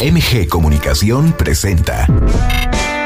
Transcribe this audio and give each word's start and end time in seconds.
MG 0.00 0.46
Comunicación 0.48 1.32
presenta 1.32 2.06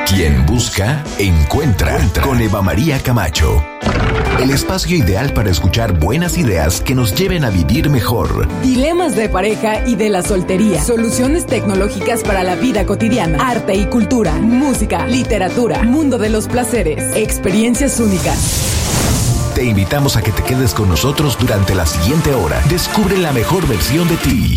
Quien 0.06 0.45
busca, 0.45 1.02
encuentra 1.18 1.98
con 2.22 2.41
Eva 2.42 2.60
María 2.60 2.98
Camacho. 2.98 3.64
El 4.38 4.50
espacio 4.50 4.98
ideal 4.98 5.32
para 5.32 5.50
escuchar 5.50 5.98
buenas 5.98 6.37
ideas 6.37 6.82
que 6.82 6.95
nos 6.95 7.14
lleven 7.14 7.45
a 7.45 7.50
vivir 7.50 7.88
mejor. 7.88 8.48
Dilemas 8.62 9.16
de 9.16 9.30
pareja 9.30 9.87
y 9.87 9.95
de 9.95 10.11
la 10.11 10.22
soltería. 10.22 10.82
Soluciones 10.82 11.46
tecnológicas 11.46 12.23
para 12.23 12.43
la 12.43 12.54
vida 12.57 12.84
cotidiana. 12.84 13.39
Arte 13.48 13.75
y 13.75 13.86
cultura. 13.86 14.34
Música, 14.34 15.07
literatura. 15.07 15.82
Mundo 15.84 16.18
de 16.18 16.29
los 16.29 16.48
placeres. 16.48 17.16
Experiencias 17.16 17.98
únicas. 17.98 19.52
Te 19.54 19.64
invitamos 19.64 20.16
a 20.16 20.23
que 20.23 20.32
te 20.32 20.43
quedes 20.43 20.75
con 20.75 20.89
nosotros 20.89 21.39
durante 21.39 21.75
la 21.75 21.86
siguiente 21.86 22.34
hora. 22.34 22.61
Descubre 22.68 23.16
la 23.16 23.32
mejor 23.32 23.66
versión 23.66 24.09
de 24.09 24.16
ti. 24.16 24.57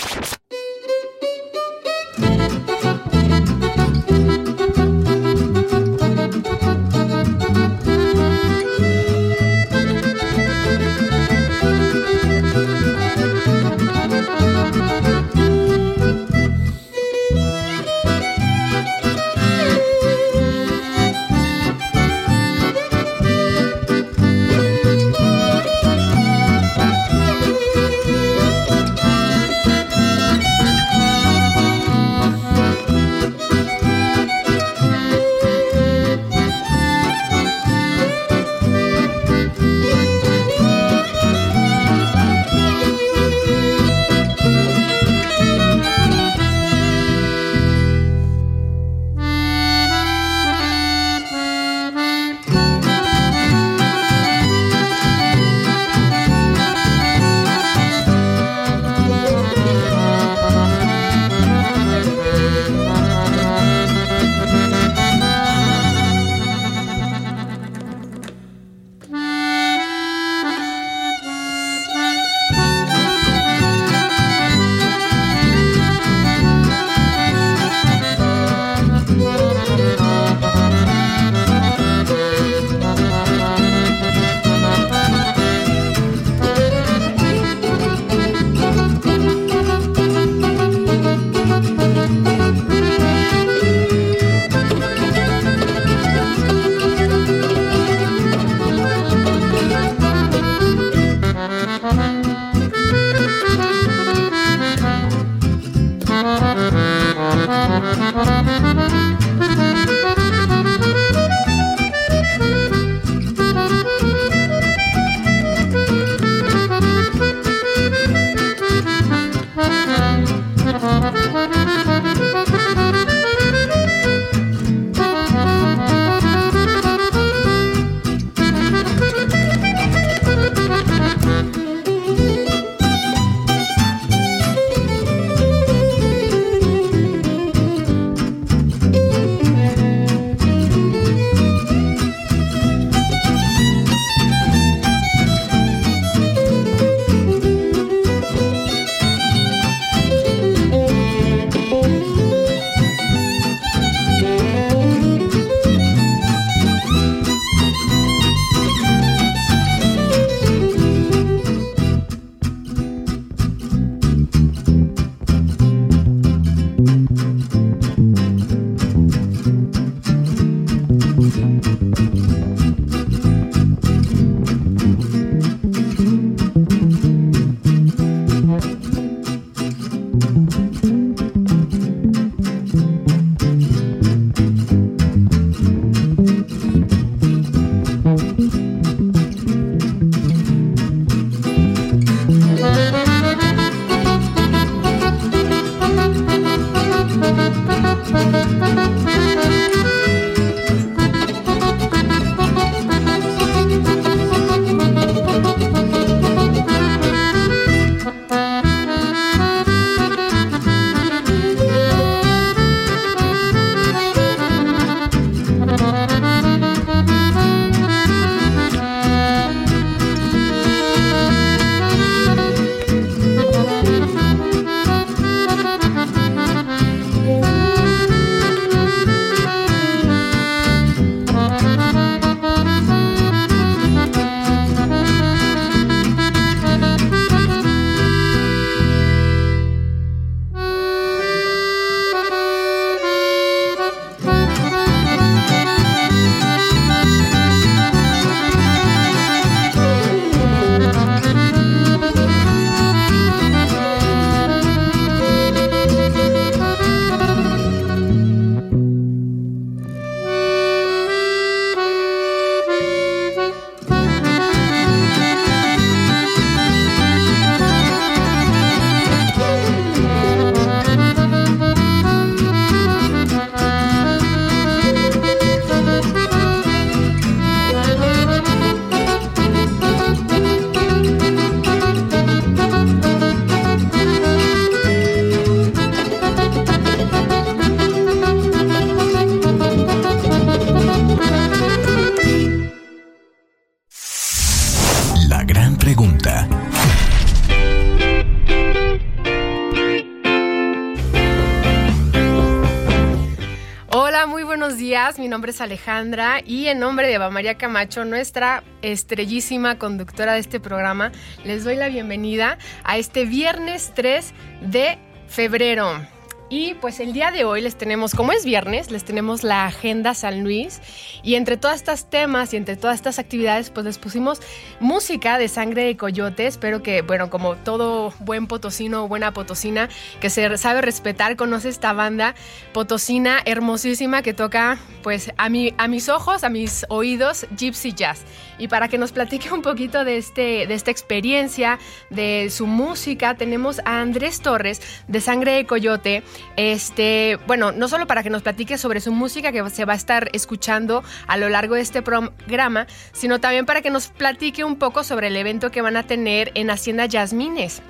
Alejandra 305.61 306.41
y 306.45 306.67
en 306.67 306.79
nombre 306.79 307.07
de 307.07 307.13
Eva 307.13 307.29
María 307.29 307.55
Camacho, 307.55 308.05
nuestra 308.05 308.63
estrellísima 308.81 309.77
conductora 309.77 310.33
de 310.33 310.39
este 310.39 310.59
programa, 310.59 311.11
les 311.45 311.63
doy 311.63 311.75
la 311.75 311.87
bienvenida 311.87 312.57
a 312.83 312.97
este 312.97 313.25
viernes 313.25 313.91
3 313.95 314.33
de 314.61 314.97
febrero. 315.27 316.01
Y 316.51 316.73
pues 316.73 316.99
el 316.99 317.13
día 317.13 317.31
de 317.31 317.45
hoy 317.45 317.61
les 317.61 317.77
tenemos, 317.77 318.13
como 318.13 318.33
es 318.33 318.43
viernes, 318.43 318.91
les 318.91 319.05
tenemos 319.05 319.41
la 319.41 319.67
Agenda 319.67 320.13
San 320.13 320.43
Luis. 320.43 320.81
Y 321.23 321.35
entre 321.35 321.55
todas 321.55 321.77
estas 321.77 322.09
temas 322.09 322.53
y 322.53 322.57
entre 322.57 322.75
todas 322.75 322.97
estas 322.97 323.19
actividades, 323.19 323.69
pues 323.69 323.85
les 323.85 323.97
pusimos 323.97 324.41
música 324.81 325.37
de 325.37 325.47
sangre 325.47 325.85
de 325.85 325.95
coyote. 325.95 326.47
Espero 326.47 326.83
que, 326.83 327.03
bueno, 327.03 327.29
como 327.29 327.55
todo 327.55 328.13
buen 328.19 328.47
potosino 328.47 329.05
o 329.05 329.07
buena 329.07 329.31
potosina, 329.31 329.87
que 330.19 330.29
se 330.29 330.57
sabe 330.57 330.81
respetar, 330.81 331.37
conoce 331.37 331.69
esta 331.69 331.93
banda 331.93 332.35
potosina 332.73 333.39
hermosísima 333.45 334.21
que 334.21 334.33
toca, 334.33 334.77
pues 335.03 335.31
a, 335.37 335.47
mi, 335.47 335.73
a 335.77 335.87
mis 335.87 336.09
ojos, 336.09 336.43
a 336.43 336.49
mis 336.49 336.85
oídos, 336.89 337.47
Gypsy 337.57 337.93
Jazz. 337.93 338.25
Y 338.57 338.67
para 338.67 338.89
que 338.89 338.97
nos 338.97 339.13
platique 339.13 339.53
un 339.53 339.61
poquito 339.61 340.03
de, 340.03 340.17
este, 340.17 340.67
de 340.67 340.73
esta 340.73 340.91
experiencia, 340.91 341.79
de 342.09 342.49
su 342.49 342.67
música, 342.67 343.35
tenemos 343.35 343.79
a 343.85 344.01
Andrés 344.01 344.41
Torres 344.41 344.81
de 345.07 345.21
Sangre 345.21 345.53
de 345.53 345.65
Coyote 345.65 346.23
este, 346.55 347.37
bueno, 347.47 347.71
no 347.71 347.87
solo 347.87 348.07
para 348.07 348.23
que 348.23 348.29
nos 348.29 348.41
platique 348.41 348.77
sobre 348.77 349.01
su 349.01 349.11
música 349.11 349.51
que 349.51 349.69
se 349.69 349.85
va 349.85 349.93
a 349.93 349.95
estar 349.95 350.29
escuchando 350.33 351.03
a 351.27 351.37
lo 351.37 351.49
largo 351.49 351.75
de 351.75 351.81
este 351.81 352.01
programa, 352.01 352.87
sino 353.11 353.39
también 353.39 353.65
para 353.65 353.81
que 353.81 353.89
nos 353.89 354.07
platique 354.07 354.63
un 354.63 354.77
poco 354.77 355.03
sobre 355.03 355.27
el 355.27 355.35
evento 355.35 355.71
que 355.71 355.81
van 355.81 355.97
a 355.97 356.03
tener 356.03 356.51
en 356.55 356.69
Hacienda 356.69 357.05
Yasmines. 357.05 357.81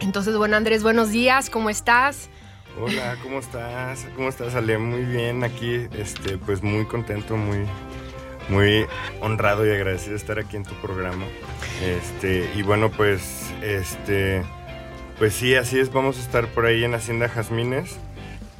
Entonces, 0.00 0.36
bueno, 0.36 0.56
Andrés, 0.56 0.82
buenos 0.82 1.10
días, 1.10 1.50
¿cómo 1.50 1.70
estás? 1.70 2.28
Hola, 2.80 3.16
¿cómo 3.22 3.38
estás? 3.38 4.06
¿Cómo 4.16 4.28
estás, 4.28 4.54
Ale? 4.56 4.78
Muy 4.78 5.04
bien, 5.04 5.44
aquí, 5.44 5.86
este, 5.96 6.38
pues 6.38 6.62
muy 6.62 6.84
contento, 6.86 7.36
muy, 7.36 7.64
muy 8.48 8.84
honrado 9.20 9.64
y 9.64 9.70
agradecido 9.70 10.10
de 10.10 10.16
estar 10.16 10.38
aquí 10.40 10.56
en 10.56 10.64
tu 10.64 10.74
programa. 10.82 11.24
Este, 11.82 12.50
y 12.56 12.62
bueno, 12.62 12.90
pues, 12.90 13.52
este, 13.62 14.42
pues 15.18 15.34
sí, 15.34 15.54
así 15.54 15.78
es, 15.78 15.92
vamos 15.92 16.18
a 16.18 16.20
estar 16.20 16.46
por 16.48 16.66
ahí 16.66 16.84
en 16.84 16.94
Hacienda 16.94 17.28
Jazmines. 17.28 17.96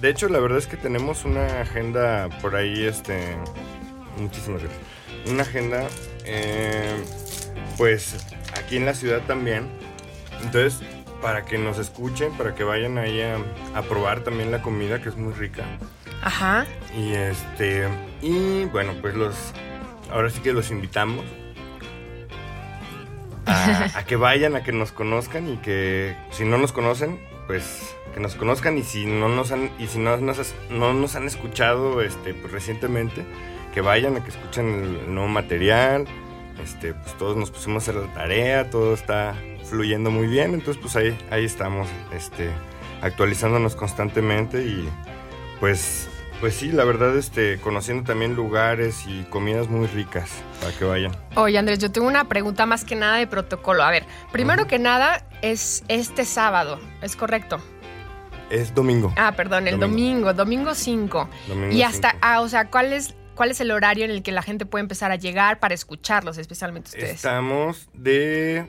De 0.00 0.10
hecho, 0.10 0.28
la 0.28 0.38
verdad 0.38 0.58
es 0.58 0.66
que 0.66 0.76
tenemos 0.76 1.24
una 1.24 1.62
agenda 1.62 2.28
por 2.42 2.56
ahí, 2.56 2.84
este... 2.84 3.36
Muchísimas 4.18 4.62
gracias. 4.62 4.82
Una 5.30 5.42
agenda, 5.42 5.88
eh, 6.24 6.94
pues, 7.76 8.26
aquí 8.56 8.76
en 8.76 8.86
la 8.86 8.94
ciudad 8.94 9.22
también. 9.26 9.68
Entonces, 10.42 10.86
para 11.22 11.44
que 11.44 11.58
nos 11.58 11.78
escuchen, 11.78 12.32
para 12.32 12.54
que 12.54 12.64
vayan 12.64 12.98
ahí 12.98 13.20
a, 13.22 13.38
a 13.74 13.82
probar 13.82 14.20
también 14.20 14.50
la 14.50 14.62
comida, 14.62 15.00
que 15.00 15.08
es 15.08 15.16
muy 15.16 15.32
rica. 15.32 15.64
Ajá. 16.22 16.66
Y 16.96 17.14
este... 17.14 17.88
Y 18.20 18.64
bueno, 18.66 18.94
pues 19.00 19.14
los... 19.14 19.34
Ahora 20.10 20.30
sí 20.30 20.40
que 20.40 20.52
los 20.52 20.70
invitamos 20.70 21.24
a, 23.94 24.04
que 24.06 24.16
vayan, 24.16 24.56
a 24.56 24.62
que 24.62 24.72
nos 24.72 24.92
conozcan 24.92 25.48
y 25.48 25.56
que 25.58 26.16
si 26.30 26.44
no 26.44 26.58
nos 26.58 26.72
conocen, 26.72 27.20
pues 27.46 27.94
que 28.14 28.20
nos 28.20 28.34
conozcan 28.36 28.78
y 28.78 28.82
si 28.82 29.06
no 29.06 29.28
nos 29.28 29.50
han, 29.50 29.70
y 29.78 29.86
si 29.86 29.98
no 29.98 30.16
nos, 30.16 30.54
no 30.70 30.92
nos 30.92 31.16
han 31.16 31.26
escuchado 31.26 32.00
este, 32.00 32.34
pues, 32.34 32.52
recientemente, 32.52 33.24
que 33.72 33.80
vayan 33.80 34.16
a 34.16 34.22
que 34.22 34.30
escuchen 34.30 34.68
el, 34.68 35.14
nuevo 35.14 35.28
material. 35.28 36.06
Este, 36.62 36.94
pues 36.94 37.18
todos 37.18 37.36
nos 37.36 37.50
pusimos 37.50 37.82
a 37.82 37.90
hacer 37.90 38.02
la 38.02 38.14
tarea, 38.14 38.70
todo 38.70 38.94
está 38.94 39.34
fluyendo 39.68 40.12
muy 40.12 40.28
bien, 40.28 40.54
entonces 40.54 40.80
pues 40.80 40.94
ahí, 40.94 41.18
ahí 41.30 41.44
estamos, 41.44 41.88
este, 42.12 42.48
actualizándonos 43.02 43.74
constantemente 43.74 44.64
y 44.64 44.88
pues 45.58 46.08
pues 46.40 46.54
sí, 46.54 46.72
la 46.72 46.84
verdad, 46.84 47.16
este, 47.16 47.58
conociendo 47.58 48.04
también 48.04 48.34
lugares 48.34 49.04
y 49.06 49.22
comidas 49.24 49.68
muy 49.68 49.86
ricas 49.86 50.30
para 50.60 50.72
que 50.76 50.84
vayan. 50.84 51.12
Oye, 51.36 51.58
Andrés, 51.58 51.78
yo 51.78 51.90
tengo 51.90 52.06
una 52.06 52.28
pregunta 52.28 52.66
más 52.66 52.84
que 52.84 52.96
nada 52.96 53.16
de 53.16 53.26
protocolo. 53.26 53.82
A 53.82 53.90
ver, 53.90 54.04
primero 54.32 54.66
que 54.66 54.78
nada 54.78 55.26
es 55.42 55.84
este 55.88 56.24
sábado, 56.24 56.80
¿es 57.02 57.16
correcto? 57.16 57.60
Es 58.50 58.74
domingo. 58.74 59.12
Ah, 59.16 59.32
perdón, 59.36 59.68
el 59.68 59.80
domingo, 59.80 60.32
domingo 60.34 60.74
5. 60.74 61.28
y 61.70 61.82
hasta, 61.82 62.16
ah, 62.20 62.40
o 62.40 62.48
sea, 62.48 62.68
¿cuál 62.68 62.92
es, 62.92 63.14
¿cuál 63.34 63.50
es 63.50 63.60
el 63.60 63.70
horario 63.70 64.04
en 64.04 64.10
el 64.10 64.22
que 64.22 64.32
la 64.32 64.42
gente 64.42 64.66
puede 64.66 64.82
empezar 64.82 65.10
a 65.10 65.16
llegar 65.16 65.60
para 65.60 65.74
escucharlos, 65.74 66.38
especialmente 66.38 66.90
ustedes? 66.90 67.16
Estamos 67.16 67.88
de 67.94 68.66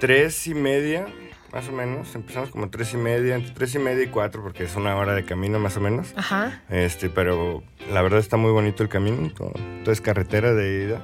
tres 0.00 0.46
y 0.46 0.54
media 0.54 1.06
más 1.54 1.68
o 1.68 1.72
menos. 1.72 2.14
Empezamos 2.14 2.50
como 2.50 2.68
tres 2.68 2.92
y 2.92 2.96
media, 2.96 3.36
entre 3.36 3.54
tres 3.54 3.74
y 3.76 3.78
media 3.78 4.02
y 4.02 4.08
cuatro, 4.08 4.42
porque 4.42 4.64
es 4.64 4.74
una 4.74 4.96
hora 4.96 5.14
de 5.14 5.24
camino 5.24 5.58
más 5.60 5.76
o 5.76 5.80
menos. 5.80 6.12
Ajá. 6.16 6.62
Este, 6.68 7.08
pero 7.08 7.62
la 7.92 8.02
verdad 8.02 8.18
está 8.18 8.36
muy 8.36 8.50
bonito 8.50 8.82
el 8.82 8.88
camino, 8.88 9.30
todo, 9.30 9.52
es 9.86 10.00
carretera 10.00 10.52
de 10.52 10.84
ida. 10.84 11.00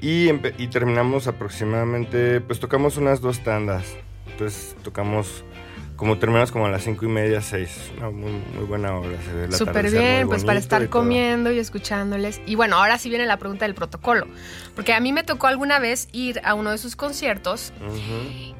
Y, 0.00 0.30
y 0.58 0.66
terminamos 0.66 1.28
aproximadamente, 1.28 2.40
pues 2.40 2.58
tocamos 2.58 2.96
unas 2.96 3.20
dos 3.20 3.44
tandas. 3.44 3.96
Entonces 4.26 4.76
tocamos 4.82 5.44
como 5.96 6.18
terminamos 6.18 6.50
como 6.50 6.66
a 6.66 6.70
las 6.70 6.82
cinco 6.82 7.04
y 7.04 7.08
media, 7.08 7.40
seis. 7.40 7.92
Una 7.96 8.10
muy, 8.10 8.32
muy 8.54 8.64
buena 8.66 8.96
hora. 8.96 9.16
Súper 9.50 9.90
bien, 9.90 10.26
pues 10.26 10.44
para 10.44 10.58
estar 10.58 10.88
comiendo 10.88 11.52
y 11.52 11.58
escuchándoles. 11.58 12.40
Y 12.46 12.54
bueno, 12.54 12.76
ahora 12.76 12.98
sí 12.98 13.08
viene 13.08 13.26
la 13.26 13.36
pregunta 13.36 13.64
del 13.64 13.74
protocolo. 13.74 14.26
Porque 14.74 14.92
a 14.94 15.00
mí 15.00 15.12
me 15.12 15.22
tocó 15.22 15.46
alguna 15.46 15.78
vez 15.78 16.08
ir 16.12 16.40
a 16.44 16.54
uno 16.54 16.70
de 16.70 16.78
sus 16.78 16.96
conciertos 16.96 17.72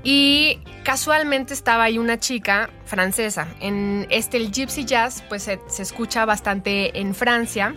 y 0.05 0.59
casualmente 0.85 1.55
estaba 1.55 1.85
ahí 1.85 1.99
una 1.99 2.19
chica 2.19 2.71
francesa. 2.85 3.49
En 3.61 4.07
este, 4.11 4.37
el 4.37 4.51
Gypsy 4.53 4.85
Jazz, 4.85 5.25
pues 5.29 5.43
se, 5.45 5.61
se, 5.69 5.83
escucha 5.83 6.25
bastante 6.25 6.99
en 7.01 7.15
Francia. 7.15 7.75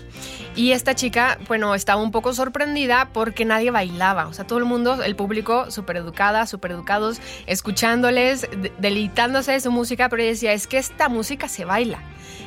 Y 0.56 0.72
esta 0.72 0.96
chica, 0.96 1.38
bueno, 1.48 1.76
estaba 1.76 2.02
un 2.02 2.12
poco 2.12 2.34
sorprendida 2.34 3.10
porque 3.12 3.44
nadie 3.44 3.72
bailaba. 3.72 4.28
O 4.28 4.34
sea, 4.34 4.48
todo 4.48 4.58
el 4.60 4.66
mundo, 4.66 5.04
el 5.04 5.16
público, 5.16 5.70
súper 5.70 5.98
educada, 5.98 6.48
súper 6.48 6.72
educados, 6.72 7.20
escuchándoles, 7.46 8.48
deleitándose 8.80 9.52
de 9.52 9.60
su 9.60 9.72
música, 9.72 10.08
pero 10.08 10.22
ella 10.22 10.32
decía, 10.32 10.54
es 10.54 10.68
que 10.68 10.78
esta 10.78 11.10
música 11.10 11.50
se 11.50 11.66
baila. 11.66 12.00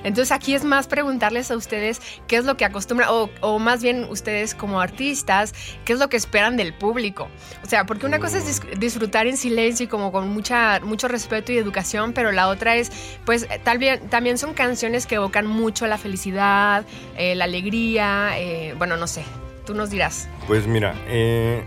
Entonces 0.05 0.33
aquí 0.33 0.55
es 0.55 0.65
más 0.65 0.87
preguntarles 0.87 1.51
a 1.51 1.57
ustedes 1.57 2.01
qué 2.27 2.37
es 2.37 2.45
lo 2.45 2.57
que 2.57 2.65
acostumbran, 2.65 3.09
o, 3.41 3.59
más 3.59 3.83
bien 3.83 4.05
ustedes 4.05 4.55
como 4.55 4.81
artistas, 4.81 5.55
qué 5.85 5.93
es 5.93 5.99
lo 5.99 6.09
que 6.09 6.17
esperan 6.17 6.57
del 6.57 6.75
público. 6.75 7.29
O 7.65 7.67
sea, 7.67 7.87
porque 7.87 8.07
una 8.07 8.19
cosa 8.19 8.39
es 8.39 8.61
disfrutar 8.79 9.27
en 9.27 9.37
silencio 9.37 9.85
y 9.85 9.89
como 9.89 10.13
con 10.13 10.29
mucha, 10.29 10.81
mucho 10.81 11.09
respeto 11.09 11.53
y 11.53 11.59
educación, 11.59 12.13
pero 12.13 12.33
la 12.33 12.49
otra 12.49 12.77
es, 12.77 12.91
pues 13.25 13.47
tal 13.65 13.79
bien, 13.79 14.09
también 14.09 14.39
son 14.39 14.55
canciones 14.55 15.07
que 15.07 15.17
evocan 15.17 15.47
mucho 15.47 15.87
la 15.87 15.99
felicidad, 15.99 16.85
eh, 17.17 17.35
la 17.35 17.45
alegría, 17.45 18.39
eh, 18.39 18.75
bueno, 18.79 18.97
no 18.97 19.07
sé, 19.07 19.25
tú 19.67 19.75
nos 19.75 19.91
dirás. 19.91 20.29
Pues 20.47 20.67
mira, 20.67 20.95
eh, 21.07 21.65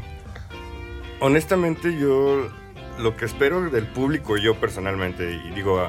honestamente 1.20 1.98
yo 1.98 2.50
lo 3.00 3.16
que 3.16 3.26
espero 3.26 3.70
del 3.70 3.88
público, 3.88 4.38
yo 4.38 4.56
personalmente, 4.56 5.34
y 5.34 5.52
digo, 5.52 5.82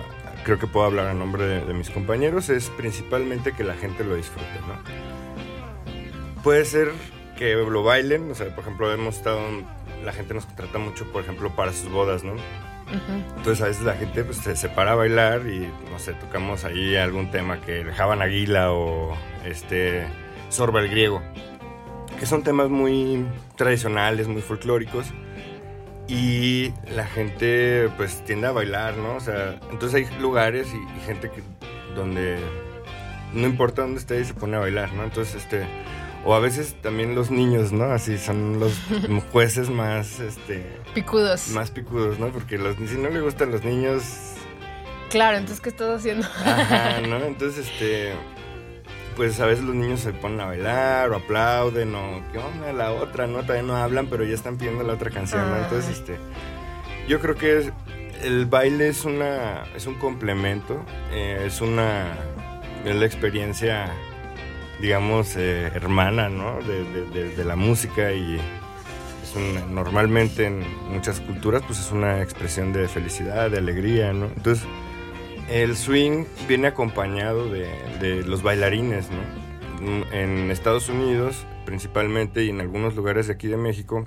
creo 0.44 0.58
que 0.58 0.66
puedo 0.66 0.86
hablar 0.86 1.06
a 1.06 1.14
nombre 1.14 1.44
de, 1.44 1.74
mis 1.74 1.90
compañeros, 1.90 2.48
es 2.48 2.70
principalmente 2.70 3.52
que 3.52 3.64
la 3.64 3.74
gente 3.74 4.04
lo 4.04 4.16
disfrute, 4.16 4.46
¿no? 4.66 6.42
Puede 6.42 6.64
ser 6.64 6.92
que 7.36 7.54
lo 7.54 7.82
bailen, 7.82 8.30
o 8.30 8.34
sea, 8.34 8.54
por 8.54 8.64
ejemplo, 8.64 8.92
hemos 8.92 9.16
estado, 9.16 9.40
la 10.04 10.12
gente 10.12 10.34
nos 10.34 10.46
trata 10.54 10.78
mucho, 10.78 11.10
por 11.12 11.22
ejemplo, 11.22 11.54
para 11.54 11.72
sus 11.72 11.90
bodas, 11.90 12.24
¿no? 12.24 12.34
Entonces 13.36 13.62
a 13.62 13.68
veces 13.68 13.84
la 13.84 13.94
gente 13.94 14.22
pues, 14.22 14.38
se 14.38 14.54
separa 14.54 14.92
a 14.92 14.94
bailar 14.96 15.46
y, 15.46 15.60
no 15.90 15.98
sé, 15.98 16.12
tocamos 16.14 16.64
ahí 16.64 16.94
algún 16.96 17.30
tema 17.30 17.60
que 17.60 17.80
el 17.80 17.92
Javan 17.92 18.20
Aguila 18.20 18.72
o 18.72 19.16
este 19.46 20.06
Sorba 20.50 20.80
el 20.80 20.88
Griego, 20.88 21.22
que 22.18 22.26
son 22.26 22.42
temas 22.42 22.68
muy 22.68 23.24
tradicionales, 23.56 24.28
muy 24.28 24.42
folclóricos 24.42 25.06
y 26.08 26.72
la 26.94 27.06
gente 27.06 27.88
pues 27.96 28.24
tiende 28.24 28.46
a 28.48 28.52
bailar, 28.52 28.96
¿no? 28.96 29.16
O 29.16 29.20
sea, 29.20 29.58
entonces 29.70 29.94
hay 29.94 30.20
lugares 30.20 30.68
y, 30.72 31.00
gente 31.06 31.30
que 31.30 31.42
donde 31.94 32.38
no 33.32 33.46
importa 33.46 33.82
dónde 33.82 33.98
esté 33.98 34.24
se 34.24 34.34
pone 34.34 34.56
a 34.56 34.60
bailar, 34.60 34.92
¿no? 34.92 35.04
Entonces 35.04 35.36
este 35.36 35.66
o 36.24 36.34
a 36.34 36.40
veces 36.40 36.76
también 36.80 37.14
los 37.14 37.30
niños, 37.30 37.72
¿no? 37.72 37.84
Así 37.84 38.18
son 38.18 38.60
los 38.60 38.72
jueces 39.32 39.70
más 39.70 40.20
este 40.20 40.66
picudos. 40.94 41.48
Más 41.48 41.70
picudos, 41.70 42.18
¿no? 42.18 42.28
Porque 42.28 42.58
los 42.58 42.76
si 42.76 42.96
no 42.96 43.10
le 43.10 43.20
gustan 43.20 43.50
los 43.50 43.64
niños 43.64 44.32
Claro, 45.12 45.36
entonces 45.36 45.60
¿qué 45.60 45.68
estás 45.68 45.90
haciendo? 45.90 46.26
Ajá, 46.26 47.02
¿no? 47.02 47.16
Entonces 47.26 47.68
este 47.70 48.14
pues 49.16 49.40
a 49.40 49.46
veces 49.46 49.64
los 49.64 49.74
niños 49.74 50.00
se 50.00 50.12
ponen 50.12 50.40
a 50.40 50.46
bailar 50.46 51.10
o 51.10 51.16
aplauden 51.16 51.94
o 51.94 52.22
qué 52.32 52.38
onda 52.38 52.72
la 52.72 52.92
otra, 52.92 53.26
¿no? 53.26 53.42
Todavía 53.42 53.62
no 53.62 53.76
hablan, 53.76 54.06
pero 54.06 54.24
ya 54.24 54.34
están 54.34 54.56
pidiendo 54.56 54.82
la 54.82 54.94
otra 54.94 55.10
canción, 55.10 55.48
¿no? 55.50 55.56
Entonces, 55.56 55.98
este, 55.98 56.18
yo 57.08 57.20
creo 57.20 57.34
que 57.34 57.72
el 58.22 58.46
baile 58.46 58.88
es 58.88 59.04
una, 59.04 59.64
es 59.74 59.86
un 59.86 59.94
complemento, 59.96 60.84
eh, 61.10 61.44
es 61.46 61.60
una, 61.60 62.16
es 62.84 62.94
la 62.94 63.06
experiencia, 63.06 63.92
digamos, 64.80 65.36
eh, 65.36 65.70
hermana, 65.74 66.28
¿no? 66.28 66.58
De, 66.62 67.44
la 67.44 67.56
música 67.56 68.12
y 68.12 68.36
es 68.36 69.68
normalmente 69.70 70.46
en 70.46 70.64
muchas 70.90 71.20
culturas, 71.20 71.62
pues 71.66 71.80
es 71.80 71.90
una 71.90 72.22
expresión 72.22 72.72
de 72.72 72.86
felicidad, 72.86 73.50
de 73.50 73.58
alegría, 73.58 74.12
¿no? 74.12 74.26
Entonces, 74.26 74.64
el 75.52 75.76
swing 75.76 76.24
viene 76.48 76.68
acompañado 76.68 77.48
de, 77.50 78.24
los 78.24 78.42
bailarines, 78.42 79.08
¿no? 79.10 79.42
en 80.12 80.50
Estados 80.50 80.88
Unidos, 80.88 81.44
principalmente, 81.66 82.44
y 82.44 82.50
en 82.50 82.60
algunos 82.60 82.94
lugares 82.94 83.26
de 83.26 83.34
aquí 83.34 83.48
de 83.48 83.56
México, 83.56 84.06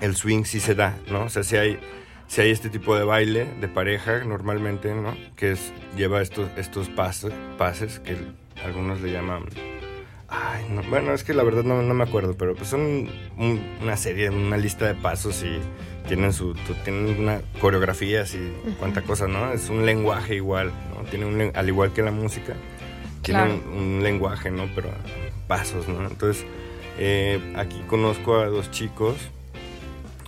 el 0.00 0.14
swing 0.16 0.44
sí 0.44 0.60
se 0.60 0.74
da, 0.74 0.98
¿no? 1.08 1.24
O 1.24 1.28
sea, 1.28 1.44
si 1.44 1.56
hay, 1.56 1.78
si 2.26 2.40
hay 2.40 2.50
este 2.50 2.68
tipo 2.68 2.96
de 2.96 3.04
baile 3.04 3.46
de 3.60 3.68
pareja 3.68 4.24
normalmente, 4.24 4.92
¿no? 4.94 5.16
Que 5.36 5.52
es, 5.52 5.72
lleva 5.96 6.20
estos, 6.20 6.50
estos 6.56 6.90
pases 6.90 8.00
que 8.00 8.16
algunos 8.64 9.00
le 9.00 9.12
llaman... 9.12 9.44
Ay, 10.34 10.64
no, 10.70 10.82
bueno, 10.88 11.12
es 11.12 11.24
que 11.24 11.34
la 11.34 11.42
verdad 11.42 11.62
no, 11.62 11.82
no 11.82 11.92
me 11.92 12.04
acuerdo, 12.04 12.34
pero 12.38 12.54
pues 12.54 12.70
son 12.70 13.10
una 13.82 13.98
serie, 13.98 14.30
una 14.30 14.56
lista 14.56 14.86
de 14.86 14.94
pasos 14.94 15.42
y 15.42 15.58
tienen 16.08 16.32
su 16.32 16.54
tienen 16.84 17.20
una 17.20 17.42
coreografía 17.60 18.22
así, 18.22 18.38
cuánta 18.78 19.02
cosa, 19.02 19.28
¿no? 19.28 19.52
Es 19.52 19.68
un 19.68 19.84
lenguaje 19.84 20.36
igual, 20.36 20.72
¿no? 20.94 21.04
Tiene 21.10 21.26
un, 21.26 21.52
al 21.54 21.68
igual 21.68 21.92
que 21.92 22.00
la 22.00 22.12
música, 22.12 22.54
tiene 23.20 23.42
un, 23.42 24.02
lenguaje, 24.02 24.50
¿no? 24.50 24.70
Pero 24.74 24.88
pasos, 25.48 25.86
¿no? 25.86 26.06
Entonces, 26.08 26.46
eh, 26.98 27.52
aquí 27.54 27.82
conozco 27.86 28.36
a 28.36 28.46
dos 28.46 28.70
chicos 28.70 29.16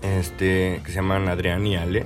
este, 0.03 0.83
que 0.85 0.89
se 0.91 0.97
llaman 0.97 1.29
Adrián 1.29 1.67
y 1.67 1.77
Ale, 1.77 2.05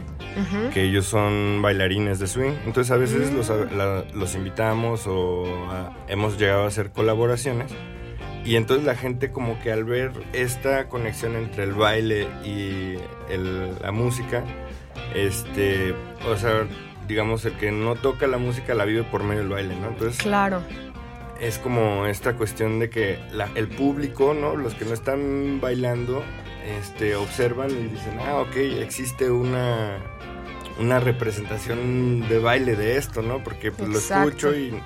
que 0.73 0.85
ellos 0.85 1.07
son 1.07 1.61
bailarines 1.63 2.19
de 2.19 2.27
swing. 2.27 2.53
Entonces 2.65 2.91
a 2.91 2.97
veces 2.97 3.33
los, 3.33 3.51
mm. 3.51 4.19
los, 4.19 4.35
invitamos 4.35 5.07
o 5.07 5.45
hemos 6.09 6.39
llegado 6.39 6.65
a 6.65 6.67
hacer 6.69 6.91
colaboraciones. 6.91 7.73
Y 8.45 8.57
entonces 8.57 8.87
la 8.87 8.95
gente 8.95 9.31
como 9.31 9.61
que 9.61 9.73
al 9.73 9.85
ver 9.85 10.13
esta 10.33 10.89
conexión 10.89 11.37
entre 11.37 11.65
el 11.65 11.75
baile 11.75 12.29
y 12.45 12.97
la 13.83 13.93
música, 13.93 14.43
este, 15.15 15.95
o 16.27 16.37
sea, 16.37 16.67
digamos, 17.07 17.45
el 17.45 17.55
que 17.55 17.73
no 17.73 17.97
toca 17.97 18.27
la 18.27 18.39
música 18.39 18.75
la 18.75 18.85
vive 18.85 19.03
por 19.03 19.25
medio 19.25 19.41
del 19.41 19.51
baile, 19.51 19.75
¿no? 19.77 19.89
Entonces, 19.89 20.19
claro. 20.19 20.63
Es 21.41 21.59
como 21.59 22.07
esta 22.07 22.35
cuestión 22.37 22.79
de 22.79 22.91
que 22.91 23.19
el 23.55 23.69
público, 23.69 24.35
¿no? 24.35 24.57
Los 24.57 24.75
que 24.75 24.85
no 24.85 24.93
están 24.93 25.61
bailando, 25.61 26.23
este, 26.79 27.17
observan 27.17 27.71
y 27.71 27.89
dicen, 27.89 28.19
ah, 28.21 28.41
ok, 28.41 28.57
existe 28.57 29.31
una, 29.31 29.99
una 30.79 31.01
representación 31.01 32.29
de 32.29 32.39
baile 32.39 32.77
de 32.77 32.97
esto, 32.97 33.23
¿no? 33.23 33.43
Porque 33.43 33.73
pues, 33.73 33.89
lo 33.89 33.99
escucho 33.99 34.55
y 34.55 34.81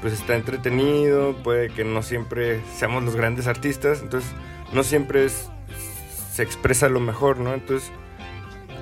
pues 0.00 0.12
está 0.12 0.36
entretenido, 0.36 1.34
puede 1.42 1.70
que 1.70 1.84
no 1.84 2.02
siempre 2.02 2.60
seamos 2.76 3.02
los 3.02 3.16
grandes 3.16 3.46
artistas, 3.46 4.02
entonces 4.02 4.30
no 4.72 4.82
siempre 4.82 5.26
se 5.28 6.42
expresa 6.42 6.88
lo 6.88 7.00
mejor, 7.00 7.38
¿no? 7.38 7.54
Entonces, 7.54 7.90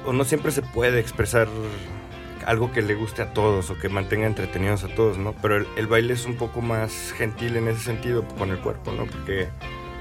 o 0.04 0.12
no 0.12 0.24
siempre 0.24 0.52
se 0.52 0.62
puede 0.62 1.00
expresar 1.00 1.48
algo 2.46 2.72
que 2.72 2.82
le 2.82 2.94
guste 2.94 3.22
a 3.22 3.32
todos 3.32 3.70
o 3.70 3.78
que 3.78 3.88
mantenga 3.88 4.26
entretenidos 4.26 4.84
a 4.84 4.88
todos, 4.88 5.16
¿no? 5.16 5.34
Pero 5.40 5.56
el, 5.56 5.66
el 5.76 5.86
baile 5.86 6.12
es 6.14 6.26
un 6.26 6.36
poco 6.36 6.60
más 6.60 7.14
gentil 7.16 7.56
en 7.56 7.68
ese 7.68 7.80
sentido 7.80 8.26
con 8.36 8.50
el 8.50 8.58
cuerpo, 8.58 8.92
¿no? 8.92 9.06
Porque 9.06 9.48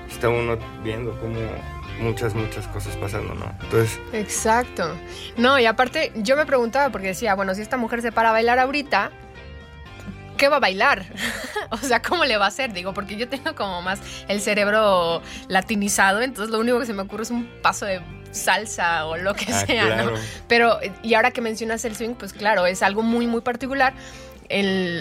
está 0.10 0.30
uno 0.30 0.58
viendo 0.84 1.18
cómo 1.22 1.40
muchas, 2.00 2.34
muchas 2.34 2.68
cosas 2.68 2.96
pasando, 2.98 3.34
¿no? 3.34 3.52
Entonces... 3.62 4.00
Exacto. 4.12 4.96
No, 5.38 5.60
y 5.60 5.66
aparte 5.66 6.12
yo 6.16 6.36
me 6.36 6.46
preguntaba 6.46 6.92
porque 6.92 7.08
decía, 7.08 7.36
bueno, 7.36 7.56
si 7.56 7.62
esta 7.62 7.78
mujer 7.78 8.02
se 8.02 8.12
para 8.12 8.30
a 8.30 8.32
bailar 8.34 8.60
ahorita, 8.60 9.12
¿qué 10.38 10.50
va 10.50 10.58
a 10.58 10.60
bailar? 10.60 11.06
o 11.70 11.78
sea, 11.78 12.02
¿cómo 12.02 12.26
le 12.26 12.38
va 12.38 12.46
a 12.46 12.48
hacer? 12.50 12.74
Digo, 12.74 12.94
porque 12.94 13.16
yo 13.16 13.28
tengo 13.28 13.56
como 13.56 13.82
más 13.82 14.00
el 14.28 14.42
cerebro 14.42 15.22
latinizado, 15.48 16.22
entonces 16.22 16.52
lo 16.52 16.60
único 16.60 16.80
que 16.80 16.86
se 16.86 16.94
me 16.94 17.04
ocurre 17.04 17.24
es 17.24 17.32
un 17.32 17.50
paso 17.62 17.86
de 17.86 18.02
salsa 18.32 19.06
o 19.06 19.18
lo 19.18 19.36
que 19.36 19.54
ah, 19.54 19.66
sea, 19.66 20.04
¿no? 20.04 20.14
Pero, 20.48 20.80
y 21.04 21.14
ahora 21.14 21.32
que 21.32 21.42
mencionas 21.42 21.86
el 21.86 21.96
swing, 21.96 22.16
pues 22.16 22.34
claro, 22.34 22.66
es 22.66 22.82
algo 22.82 23.04
muy, 23.04 23.28
muy 23.28 23.42
particular 23.42 23.94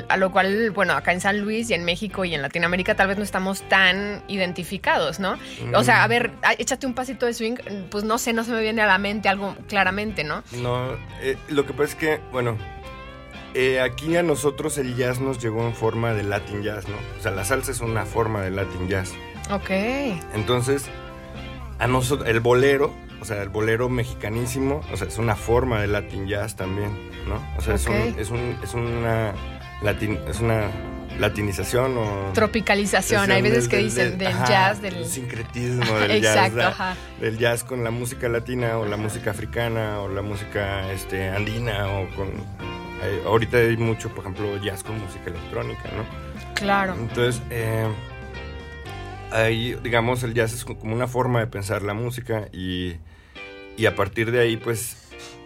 a 0.09 0.17
lo 0.17 0.33
cual, 0.33 0.71
bueno, 0.71 0.95
acá 0.95 1.13
en 1.13 1.21
San 1.21 1.41
Luis 1.41 1.71
y 1.71 1.75
en 1.75 1.85
México 1.85 2.25
y 2.25 2.35
en 2.35 2.43
Latinoamérica 2.43 2.95
tal 2.95 3.09
vez 3.09 3.19
no 3.19 3.25
estamos 3.25 3.63
tan 3.69 4.23
identificados, 4.29 5.21
¿no? 5.21 5.39
O 5.75 5.85
sea, 5.85 6.05
a 6.05 6.09
ver, 6.09 6.33
échate 6.59 6.87
un 6.87 6.95
pasito 6.95 7.27
de 7.27 7.35
swing, 7.35 7.57
pues 7.91 8.05
no 8.05 8.19
sé, 8.19 8.33
no 8.33 8.45
se 8.45 8.53
me 8.53 8.61
viene 8.61 8.83
a 8.83 8.87
la 8.87 8.99
mente 8.99 9.29
algo 9.29 9.57
claramente, 9.69 10.25
¿no? 10.25 10.43
No, 10.53 10.93
eh, 11.21 11.37
lo 11.49 11.67
que 11.67 11.73
pasa 11.73 11.85
es 11.85 11.95
que, 11.95 12.21
bueno, 12.31 12.57
eh, 13.55 13.81
aquí 13.81 14.17
a 14.17 14.23
nosotros 14.23 14.79
el 14.79 14.97
jazz 14.97 15.21
nos 15.21 15.39
llegó 15.39 15.67
en 15.67 15.75
forma 15.75 16.15
de 16.15 16.23
Latin 16.23 16.63
jazz, 16.63 16.89
¿no? 16.89 16.97
O 17.19 17.23
sea, 17.23 17.33
la 17.33 17.45
salsa 17.45 17.71
es 17.71 17.81
una 17.81 18.07
forma 18.07 18.41
de 18.43 18.51
Latin 18.51 18.89
jazz. 18.89 19.13
Ok. 19.51 19.71
Entonces, 20.35 20.87
a 21.79 21.87
nosotros, 21.87 22.29
el 22.29 22.41
bolero, 22.41 22.95
o 23.23 23.25
sea, 23.25 23.41
el 23.41 23.51
bolero 23.51 23.89
mexicanísimo, 23.89 24.81
o 24.93 24.97
sea, 24.97 25.07
es 25.07 25.17
una 25.17 25.37
forma 25.37 25.81
de 25.81 25.87
Latin 25.87 26.27
jazz 26.27 26.57
también, 26.57 26.91
¿no? 27.29 27.37
O 27.57 27.61
sea, 27.61 27.77
es, 27.77 27.87
un, 27.87 28.57
es, 28.61 28.75
una 28.75 29.33
latin, 29.81 30.19
es 30.29 30.41
una 30.41 30.69
latinización 31.21 31.99
o 31.99 32.33
tropicalización. 32.35 33.31
Hay 33.31 33.41
veces 33.43 33.69
que 33.69 33.77
dicen 33.77 34.19
del, 34.19 34.33
jazz, 34.33 34.83
del 34.83 35.07
sincretismo 35.07 36.01
del 36.01 36.21
jazz, 36.21 36.53
del 37.21 37.39
jazz 37.39 37.63
con 37.63 37.85
la 37.85 37.93
música 37.93 38.29
latina 38.29 38.77
o 38.79 38.87
la 38.87 38.97
música 38.97 39.31
africana 39.31 40.01
o 40.01 40.09
la 40.09 40.23
música 40.23 40.91
este 40.91 41.29
andina 41.29 41.87
o 41.93 42.09
con 42.17 42.27
eh, 43.05 43.23
ahorita 43.25 43.57
hay 43.57 43.77
mucho, 43.77 44.09
por 44.09 44.25
ejemplo, 44.25 44.57
jazz 44.61 44.83
con 44.83 45.01
música 45.01 45.31
electrónica, 45.31 45.85
¿no? 45.97 46.55
Claro. 46.55 46.97
Entonces, 46.99 47.41
eh, 47.51 47.87
ahí, 49.31 49.79
digamos, 49.81 50.25
el 50.25 50.35
jazz 50.35 50.53
es 50.55 50.65
como 50.65 50.93
una 50.93 51.07
forma 51.07 51.39
de 51.39 51.47
pensar 51.47 51.83
la 51.83 51.95
música 51.95 52.49
y 52.53 52.97
y 53.77 53.87
a 53.87 53.95
partir 53.95 54.31
de 54.31 54.41
ahí, 54.41 54.57
pues, 54.57 54.97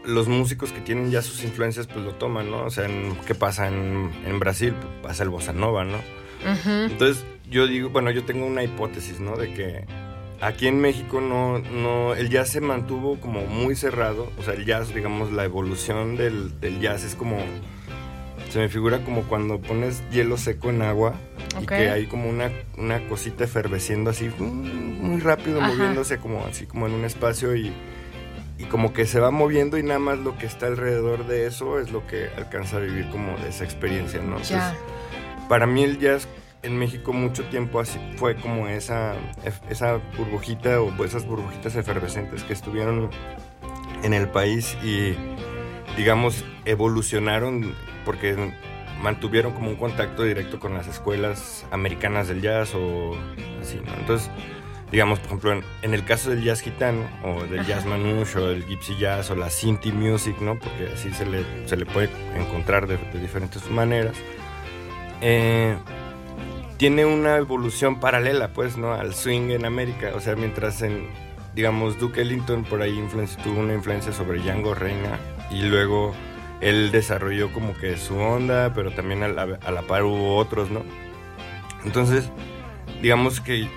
los 0.05 0.29
músicos 0.29 0.73
que 0.73 0.81
tienen 0.81 1.11
ya 1.11 1.23
sus 1.23 1.43
influencias, 1.43 1.87
pues 1.87 2.05
lo 2.05 2.15
toman, 2.15 2.51
¿no? 2.51 2.65
O 2.65 2.71
sea, 2.71 2.89
¿qué 3.27 3.35
pasa 3.35 3.69
en, 3.69 4.39
Brasil? 4.39 4.75
Pues, 4.81 4.93
pasa 5.03 5.23
el 5.25 5.31
bossa 5.31 5.53
nova, 5.53 5.85
¿no? 5.85 5.99
Entonces, 6.45 7.25
yo 7.51 7.67
digo, 7.67 7.91
bueno, 7.91 8.11
yo 8.11 8.25
tengo 8.25 8.47
una 8.47 8.63
hipótesis, 8.63 9.21
¿no? 9.21 9.37
De 9.37 9.53
que 9.53 9.85
aquí 10.41 10.67
en 10.67 10.81
México 10.81 11.21
no, 11.21 11.59
no, 11.59 12.15
el 12.15 12.29
jazz 12.29 12.51
se 12.51 12.61
mantuvo 12.61 13.19
como 13.21 13.43
muy 13.47 13.75
cerrado, 13.75 14.31
o 14.39 14.43
sea, 14.43 14.55
el 14.55 14.65
jazz, 14.65 14.95
digamos, 14.95 15.33
la 15.33 15.45
evolución 15.45 16.17
del, 16.17 16.53
jazz 16.81 17.05
es 17.05 17.15
como, 17.15 17.39
se 18.51 18.59
me 18.59 18.69
figura 18.69 19.05
como 19.05 19.23
cuando 19.23 19.61
pones 19.61 20.03
hielo 20.11 20.37
seco 20.37 20.71
en 20.71 20.83
agua 20.83 21.15
y 21.61 21.67
que 21.67 21.91
hay 21.91 22.07
como 22.07 22.29
una, 22.29 22.51
una 22.77 23.07
cosita 23.09 23.45
eferveciendo 23.45 24.11
así, 24.11 24.29
mm, 24.29 25.03
muy 25.03 25.21
rápido, 25.21 25.61
moviéndose 25.61 26.19
como 26.19 26.45
así 26.47 26.67
como 26.67 26.87
en 26.87 26.93
un 26.93 27.05
espacio 27.05 27.57
y 27.57 27.73
y 28.59 28.65
como 28.65 28.93
que 28.93 29.07
se 29.07 29.21
va 29.21 29.31
moviendo 29.31 29.79
y 29.79 29.83
nada 29.83 29.99
más 29.99 30.19
lo 30.19 30.37
que 30.39 30.47
está 30.47 30.67
alrededor 30.67 31.27
de 31.27 31.47
eso 31.47 31.79
es 31.79 31.91
lo 31.91 32.07
que 32.07 32.29
alcanza 32.37 32.79
a 32.79 32.81
vivir 32.81 33.09
como 33.11 33.37
de 33.39 33.49
esa 33.49 33.65
experiencia, 33.65 34.21
¿no? 34.23 34.39
para 35.49 35.67
mí 35.67 35.85
el 35.85 35.99
jazz 35.99 36.27
en 36.63 36.77
México 36.77 37.13
mucho 37.13 37.45
tiempo 37.45 37.79
así 37.79 38.01
fue 38.17 38.35
como 38.37 38.67
esa, 38.67 39.15
esa 39.71 40.01
burbujita 40.17 40.81
o 40.81 41.05
esas 41.05 41.25
burbujitas 41.25 41.77
efervescentes 41.77 42.43
que 42.43 42.53
estuvieron 42.53 43.11
en 44.03 44.15
el 44.15 44.29
país 44.29 44.77
y 44.83 45.15
digamos 45.97 46.45
evolucionaron 46.65 47.75
porque 48.05 48.53
mantuvieron 49.01 49.53
como 49.53 49.71
un 49.71 49.77
contacto 49.77 50.25
directo 50.25 50.59
con 50.59 50.75
las 50.75 50.89
escuelas 50.89 51.67
americanas 51.71 52.29
del 52.29 52.41
jazz 52.41 52.75
o 52.75 53.17
así, 53.61 53.81
¿no? 53.85 53.95
Entonces 53.95 54.31
digamos, 54.91 55.19
por 55.19 55.27
ejemplo, 55.27 55.63
en, 55.83 55.95
el 55.95 56.05
caso 56.05 56.31
del 56.31 56.43
jazz 56.43 56.61
gitano, 56.61 57.03
o 57.25 57.45
del 57.45 57.65
jazz 57.67 57.85
manouche, 57.87 58.39
o 58.39 58.49
del 58.49 58.65
gypsy 58.67 58.97
jazz, 58.97 59.31
o 59.31 59.35
la 59.35 59.51
Sinti 59.51 59.93
music, 59.93 60.41
¿no? 60.41 60.59
Porque 60.59 60.93
así 60.95 61.13
se 61.13 61.27
le, 61.27 61.45
se 61.67 61.77
le 61.77 61.87
puede 61.87 62.09
encontrar 62.37 62.87
de, 62.87 62.99
diferentes 63.19 63.69
maneras. 63.71 64.17
Eh, 65.21 65.77
tiene 66.77 67.05
una 67.05 67.37
evolución 67.37 67.99
paralela, 67.99 68.49
pues, 68.53 68.77
¿no? 68.77 68.93
Al 68.93 69.15
swing 69.15 69.51
en 69.51 69.65
América. 69.65 70.13
O 70.15 70.21
sea, 70.21 70.37
mientras 70.37 70.83
en, 70.83 71.09
digamos, 71.55 71.99
Duke 71.99 72.21
Ellington 72.21 72.65
por 72.65 72.83
ahí 72.83 73.03
tuvo 73.43 73.61
una 73.61 73.75
influencia 73.75 74.13
sobre 74.13 74.41
Django 74.41 74.75
Reina, 74.75 75.19
y 75.51 75.63
luego 75.63 76.15
él 76.61 76.91
desarrolló 76.93 77.53
como 77.53 77.75
que 77.75 77.97
su 77.97 78.17
onda, 78.17 78.73
pero 78.73 78.93
también 78.93 79.23
a 79.23 79.29
la, 79.29 79.59
a 79.65 79.71
la 79.73 79.83
par 79.83 80.05
hubo 80.05 80.37
otros, 80.37 80.71
¿no? 80.71 80.83
Entonces, 81.85 82.31
digamos 83.03 83.41
que 83.41 83.69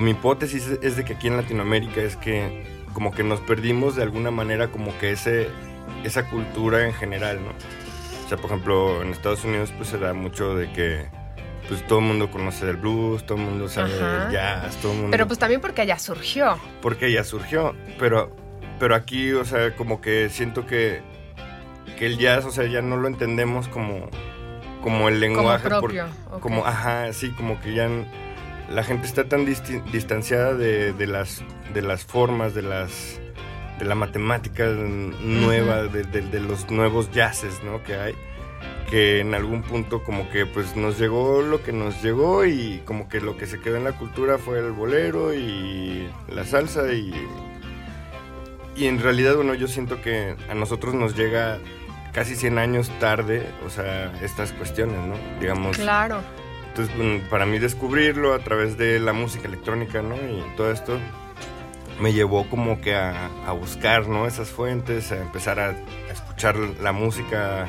mi 0.00 0.12
hipótesis 0.12 0.66
es 0.82 0.96
de 0.96 1.04
que 1.04 1.14
aquí 1.14 1.28
en 1.28 1.36
Latinoamérica 1.36 2.00
es 2.00 2.16
que 2.16 2.64
como 2.92 3.12
que 3.12 3.22
nos 3.22 3.40
perdimos 3.40 3.96
de 3.96 4.02
alguna 4.02 4.30
manera 4.30 4.68
como 4.68 4.96
que 4.98 5.12
ese, 5.12 5.48
esa 6.04 6.28
cultura 6.28 6.86
en 6.86 6.94
general, 6.94 7.40
¿no? 7.44 7.50
O 8.24 8.28
sea, 8.28 8.38
por 8.38 8.46
ejemplo, 8.46 9.02
en 9.02 9.10
Estados 9.10 9.44
Unidos 9.44 9.72
pues 9.76 9.90
se 9.90 9.98
da 9.98 10.12
mucho 10.14 10.54
de 10.54 10.72
que 10.72 11.06
pues 11.68 11.86
todo 11.86 11.98
el 11.98 12.06
mundo 12.06 12.30
conoce 12.30 12.64
del 12.66 12.76
blues, 12.76 13.24
todo 13.26 13.38
el 13.38 13.44
mundo 13.44 13.68
sabe 13.68 13.92
del 13.92 14.30
jazz, 14.30 14.76
todo 14.76 14.92
el 14.92 14.98
mundo... 14.98 15.10
Pero 15.10 15.26
pues 15.26 15.38
también 15.38 15.60
porque 15.60 15.82
allá 15.82 15.98
surgió. 15.98 16.58
Porque 16.80 17.06
allá 17.06 17.24
surgió, 17.24 17.74
pero, 17.98 18.34
pero 18.78 18.94
aquí, 18.94 19.32
o 19.32 19.44
sea, 19.44 19.74
como 19.74 20.00
que 20.00 20.28
siento 20.28 20.66
que, 20.66 21.02
que 21.98 22.06
el 22.06 22.18
jazz, 22.18 22.44
o 22.44 22.50
sea, 22.50 22.66
ya 22.66 22.82
no 22.82 22.96
lo 22.96 23.08
entendemos 23.08 23.68
como, 23.68 24.08
como 24.82 25.08
el 25.08 25.20
lenguaje. 25.20 25.68
Como 25.68 25.80
propio. 25.80 26.06
Como, 26.40 26.64
ajá, 26.64 27.12
sí, 27.12 27.30
como 27.32 27.60
que 27.60 27.74
ya 27.74 27.88
la 28.70 28.82
gente 28.82 29.06
está 29.06 29.28
tan 29.28 29.44
distanciada 29.44 30.54
de, 30.54 31.06
las, 31.06 31.42
de 31.72 31.82
las 31.82 32.04
formas, 32.04 32.54
de 32.54 32.62
las 32.62 33.20
de 33.78 33.84
la 33.84 33.94
matemática 33.94 34.66
nueva, 34.66 35.82
de, 35.84 36.40
los 36.40 36.70
nuevos 36.70 37.10
jazzes 37.12 37.62
¿no? 37.62 37.82
que 37.82 37.94
hay, 37.94 38.14
que 38.90 39.20
en 39.20 39.34
algún 39.34 39.62
punto 39.62 40.02
como 40.02 40.30
que 40.30 40.46
pues 40.46 40.76
nos 40.76 40.98
llegó 40.98 41.42
lo 41.42 41.62
que 41.62 41.72
nos 41.72 42.02
llegó 42.02 42.46
y 42.46 42.80
como 42.86 43.08
que 43.08 43.20
lo 43.20 43.36
que 43.36 43.46
se 43.46 43.60
quedó 43.60 43.76
en 43.76 43.84
la 43.84 43.92
cultura 43.92 44.38
fue 44.38 44.60
el 44.60 44.72
bolero 44.72 45.34
y 45.34 46.08
la 46.28 46.44
salsa 46.44 46.92
y 46.92 47.12
y 48.76 48.86
en 48.86 49.00
realidad 49.00 49.36
bueno 49.36 49.54
yo 49.54 49.68
siento 49.68 50.00
que 50.00 50.36
a 50.48 50.54
nosotros 50.54 50.94
nos 50.94 51.16
llega 51.16 51.58
casi 52.12 52.34
100 52.34 52.58
años 52.58 52.90
tarde 52.98 53.46
o 53.66 53.70
sea 53.70 54.12
estas 54.22 54.52
cuestiones 54.52 54.98
no 55.06 55.16
digamos 55.40 55.76
claro 55.76 56.22
entonces 56.76 57.22
para 57.30 57.46
mí 57.46 57.58
descubrirlo 57.58 58.34
a 58.34 58.38
través 58.40 58.76
de 58.76 59.00
la 59.00 59.12
música 59.12 59.48
electrónica 59.48 60.02
no 60.02 60.16
y 60.16 60.44
todo 60.56 60.70
esto 60.70 60.98
me 62.00 62.12
llevó 62.12 62.48
como 62.48 62.80
que 62.80 62.94
a, 62.94 63.30
buscar 63.58 64.08
no 64.08 64.26
esas 64.26 64.48
fuentes 64.48 65.10
a 65.12 65.22
empezar 65.22 65.58
a 65.58 65.74
escuchar 66.10 66.56
la 66.56 66.92
música 66.92 67.68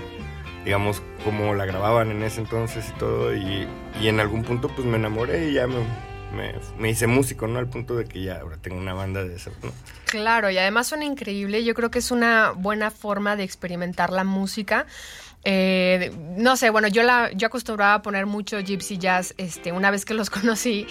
digamos, 0.67 1.01
cómo 1.23 1.55
la 1.55 1.65
grababan 1.65 2.11
en 2.11 2.23
ese 2.23 2.41
entonces 2.41 2.89
y 2.89 2.99
todo. 2.99 3.33
Y, 3.33 3.65
en 4.01 4.19
algún 4.19 4.43
punto, 4.43 4.67
pues 4.67 4.85
me 4.85 4.97
enamoré 4.97 5.49
y 5.49 5.53
ya 5.53 5.65
me, 5.65 6.89
hice 6.89 7.07
músico, 7.07 7.47
¿no? 7.47 7.57
Al 7.57 7.69
punto 7.69 7.95
de 7.95 8.03
que 8.03 8.21
ya 8.21 8.41
ahora 8.41 8.57
tengo 8.57 8.77
una 8.77 8.93
banda 8.93 9.23
de 9.23 9.33
eso, 9.33 9.49
¿no? 9.63 9.71
Claro, 10.07 10.49
y 10.49 10.57
además 10.57 10.87
suena 10.87 11.05
increíble. 11.05 11.63
Yo 11.63 11.73
creo 11.73 11.89
que 11.89 11.99
es 11.99 12.11
una 12.11 12.51
buena 12.51 12.91
forma 12.91 13.37
de 13.37 13.43
experimentar 13.43 14.11
la 14.11 14.25
música 14.25 14.87
eh, 15.49 16.11
no 16.35 16.57
sé, 16.57 16.71
bueno, 16.71 16.89
yo 16.89 17.03
la 17.03 17.31
yo 17.31 17.47
acostumbraba 17.47 17.93
a 17.93 18.01
poner 18.01 18.25
mucho 18.25 18.59
gypsy 18.59 18.97
jazz 18.97 19.33
este, 19.37 19.71
una 19.71 19.91
vez 19.91 20.03
que 20.03 20.13
los 20.13 20.29
conocí 20.29 20.85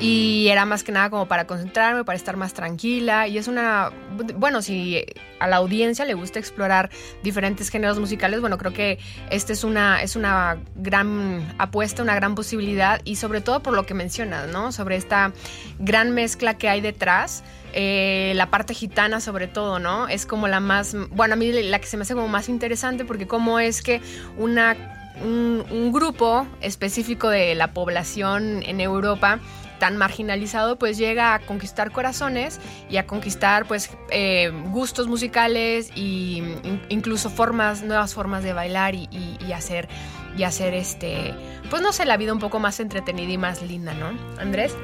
y 0.00 0.46
mm. 0.46 0.50
era 0.50 0.64
más 0.64 0.82
que 0.82 0.92
nada 0.92 1.10
como 1.10 1.28
para 1.28 1.46
concentrarme, 1.46 2.04
para 2.04 2.16
estar 2.16 2.38
más 2.38 2.54
tranquila 2.54 3.28
y 3.28 3.36
es 3.36 3.48
una, 3.48 3.92
bueno, 4.36 4.62
si 4.62 5.04
a 5.40 5.46
la 5.46 5.56
audiencia 5.56 6.06
le 6.06 6.14
gusta 6.14 6.38
explorar 6.38 6.88
diferentes 7.22 7.68
géneros 7.68 7.98
musicales, 7.98 8.40
bueno, 8.40 8.56
creo 8.56 8.72
que 8.72 8.98
esta 9.28 9.52
es 9.52 9.62
una, 9.62 10.00
es 10.00 10.16
una 10.16 10.56
gran 10.74 11.54
apuesta, 11.58 12.02
una 12.02 12.14
gran 12.14 12.34
posibilidad 12.34 13.02
y 13.04 13.16
sobre 13.16 13.42
todo 13.42 13.60
por 13.62 13.74
lo 13.74 13.84
que 13.84 13.92
mencionas, 13.92 14.48
¿no? 14.48 14.72
Sobre 14.72 14.96
esta 14.96 15.34
gran 15.78 16.14
mezcla 16.14 16.56
que 16.56 16.70
hay 16.70 16.80
detrás. 16.80 17.44
Eh, 17.80 18.32
la 18.34 18.50
parte 18.50 18.74
gitana 18.74 19.20
sobre 19.20 19.46
todo, 19.46 19.78
¿no? 19.78 20.08
Es 20.08 20.26
como 20.26 20.48
la 20.48 20.58
más, 20.58 20.96
bueno, 21.10 21.34
a 21.34 21.36
mí 21.36 21.52
la 21.52 21.78
que 21.78 21.86
se 21.86 21.96
me 21.96 22.02
hace 22.02 22.14
como 22.14 22.26
más 22.26 22.48
interesante 22.48 23.04
porque 23.04 23.28
cómo 23.28 23.60
es 23.60 23.82
que 23.82 24.00
una, 24.36 25.14
un, 25.22 25.92
grupo 25.92 26.48
específico 26.60 27.28
de 27.28 27.54
la 27.54 27.72
población 27.72 28.64
en 28.64 28.80
Europa 28.80 29.38
tan 29.78 29.96
marginalizado 29.96 30.76
pues 30.76 30.98
llega 30.98 31.34
a 31.34 31.38
conquistar 31.38 31.92
corazones 31.92 32.58
y 32.90 32.96
a 32.96 33.06
conquistar 33.06 33.64
pues 33.68 33.92
eh, 34.10 34.50
gustos 34.72 35.06
musicales 35.06 35.92
y 35.94 36.42
incluso 36.88 37.30
formas 37.30 37.84
nuevas 37.84 38.12
formas 38.12 38.42
de 38.42 38.54
bailar 38.54 38.96
y, 38.96 39.08
hacer 39.54 39.88
y 40.36 40.42
hacer 40.42 40.74
este 40.74 41.32
pues 41.70 41.80
no 41.80 41.92
sé 41.92 42.06
la 42.06 42.16
vida 42.16 42.32
un 42.32 42.40
poco 42.40 42.58
más 42.58 42.80
entretenida 42.80 43.30
y 43.30 43.38
más 43.38 43.62
linda 43.62 43.94
no 43.94 44.18
Andrés 44.40 44.74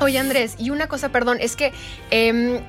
Oye 0.00 0.18
Andrés, 0.18 0.56
y 0.58 0.70
una 0.70 0.88
cosa, 0.88 1.08
perdón, 1.08 1.38
es 1.40 1.56
que 1.56 1.72
em, 2.10 2.60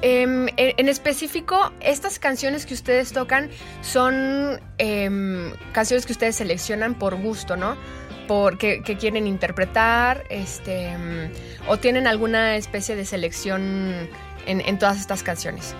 em, 0.00 0.46
en 0.56 0.88
específico, 0.88 1.72
estas 1.80 2.18
canciones 2.18 2.64
que 2.64 2.72
ustedes 2.74 3.12
tocan 3.12 3.50
son 3.82 4.60
em, 4.78 5.52
canciones 5.72 6.06
que 6.06 6.12
ustedes 6.12 6.36
seleccionan 6.36 6.94
por 6.94 7.16
gusto, 7.16 7.56
¿no? 7.56 7.76
Porque 8.26 8.82
que 8.82 8.96
quieren 8.96 9.26
interpretar, 9.26 10.24
este, 10.30 10.90
o 11.68 11.78
tienen 11.78 12.06
alguna 12.06 12.56
especie 12.56 12.96
de 12.96 13.04
selección 13.04 14.08
en, 14.46 14.78
todas 14.78 14.98
estas 14.98 15.22
canciones. 15.22 15.74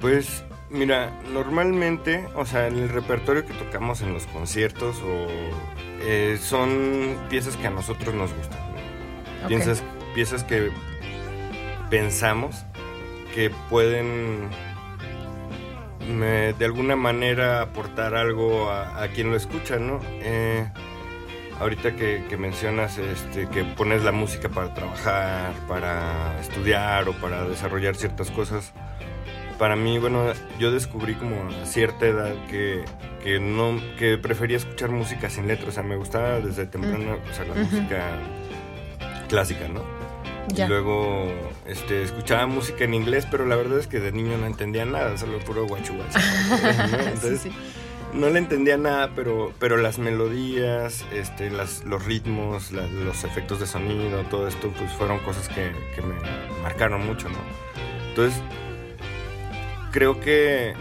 Pues 0.00 0.44
Mira, 0.70 1.12
normalmente, 1.32 2.26
o 2.34 2.44
sea, 2.44 2.66
el 2.66 2.88
repertorio 2.88 3.46
que 3.46 3.54
tocamos 3.54 4.02
en 4.02 4.12
los 4.12 4.26
conciertos 4.26 4.96
o 5.02 5.28
eh, 6.00 6.36
son 6.40 7.16
piezas 7.30 7.56
que 7.56 7.68
a 7.68 7.70
nosotros 7.70 8.12
nos 8.12 8.34
gustan. 8.34 8.63
Piensas, 9.48 9.82
piezas 10.14 10.44
que 10.44 10.70
pensamos 11.90 12.64
que 13.34 13.50
pueden 13.70 14.48
de 16.58 16.64
alguna 16.64 16.96
manera 16.96 17.62
aportar 17.62 18.14
algo 18.14 18.70
a, 18.70 19.06
quien 19.14 19.30
lo 19.30 19.36
escucha, 19.36 19.78
¿no? 19.78 20.00
Eh, 20.20 20.68
ahorita 21.60 21.96
que, 21.96 22.36
mencionas 22.38 22.98
este, 22.98 23.48
que 23.48 23.64
pones 23.64 24.04
la 24.04 24.12
música 24.12 24.48
para 24.48 24.74
trabajar, 24.74 25.52
para 25.68 26.38
estudiar 26.40 27.08
o 27.08 27.12
para 27.14 27.44
desarrollar 27.48 27.96
ciertas 27.96 28.30
cosas, 28.30 28.72
para 29.58 29.76
mí, 29.76 29.98
bueno, 29.98 30.32
yo 30.58 30.72
descubrí 30.72 31.14
como 31.14 31.36
a 31.62 31.66
cierta 31.66 32.06
edad 32.06 32.34
que, 32.48 32.84
no, 33.40 33.80
que 33.98 34.18
prefería 34.18 34.56
escuchar 34.56 34.90
música 34.90 35.30
sin 35.30 35.46
letras, 35.46 35.68
o 35.68 35.72
sea, 35.72 35.82
me 35.82 35.96
gustaba 35.96 36.40
desde 36.40 36.66
temprano, 36.66 37.18
o 37.30 37.34
sea, 37.34 37.44
la 37.44 37.54
música 37.54 38.18
clásica, 39.34 39.66
¿no? 39.66 39.82
Y 40.56 40.64
luego 40.68 41.26
este, 41.66 42.04
escuchaba 42.04 42.46
música 42.46 42.84
en 42.84 42.94
inglés, 42.94 43.26
pero 43.28 43.46
la 43.46 43.56
verdad 43.56 43.80
es 43.80 43.88
que 43.88 43.98
de 43.98 44.12
niño 44.12 44.38
no 44.38 44.46
entendía 44.46 44.84
nada, 44.84 45.18
solo 45.18 45.40
puro 45.40 45.66
guachu 45.66 45.94
Entonces, 47.14 47.52
no 48.12 48.30
le 48.30 48.38
entendía 48.38 48.76
nada, 48.76 49.10
pero, 49.16 49.52
pero 49.58 49.76
las 49.76 49.98
melodías, 49.98 51.04
este, 51.12 51.50
las, 51.50 51.82
los 51.84 52.04
ritmos, 52.04 52.70
los 52.70 53.24
efectos 53.24 53.58
de 53.58 53.66
sonido, 53.66 54.22
todo 54.30 54.46
esto, 54.46 54.72
pues 54.78 54.92
fueron 54.92 55.18
cosas 55.20 55.48
que, 55.48 55.72
que 55.96 56.02
me 56.02 56.14
marcaron 56.62 57.04
mucho, 57.04 57.28
¿no? 57.28 57.38
Entonces, 58.10 58.40
creo 59.90 60.20
que. 60.20 60.74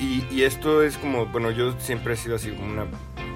Y, 0.00 0.24
y, 0.30 0.44
esto 0.44 0.82
es 0.82 0.96
como, 0.96 1.26
bueno, 1.26 1.50
yo 1.50 1.74
siempre 1.78 2.14
he 2.14 2.16
sido 2.16 2.36
así 2.36 2.50
como 2.50 2.72
una 2.72 2.86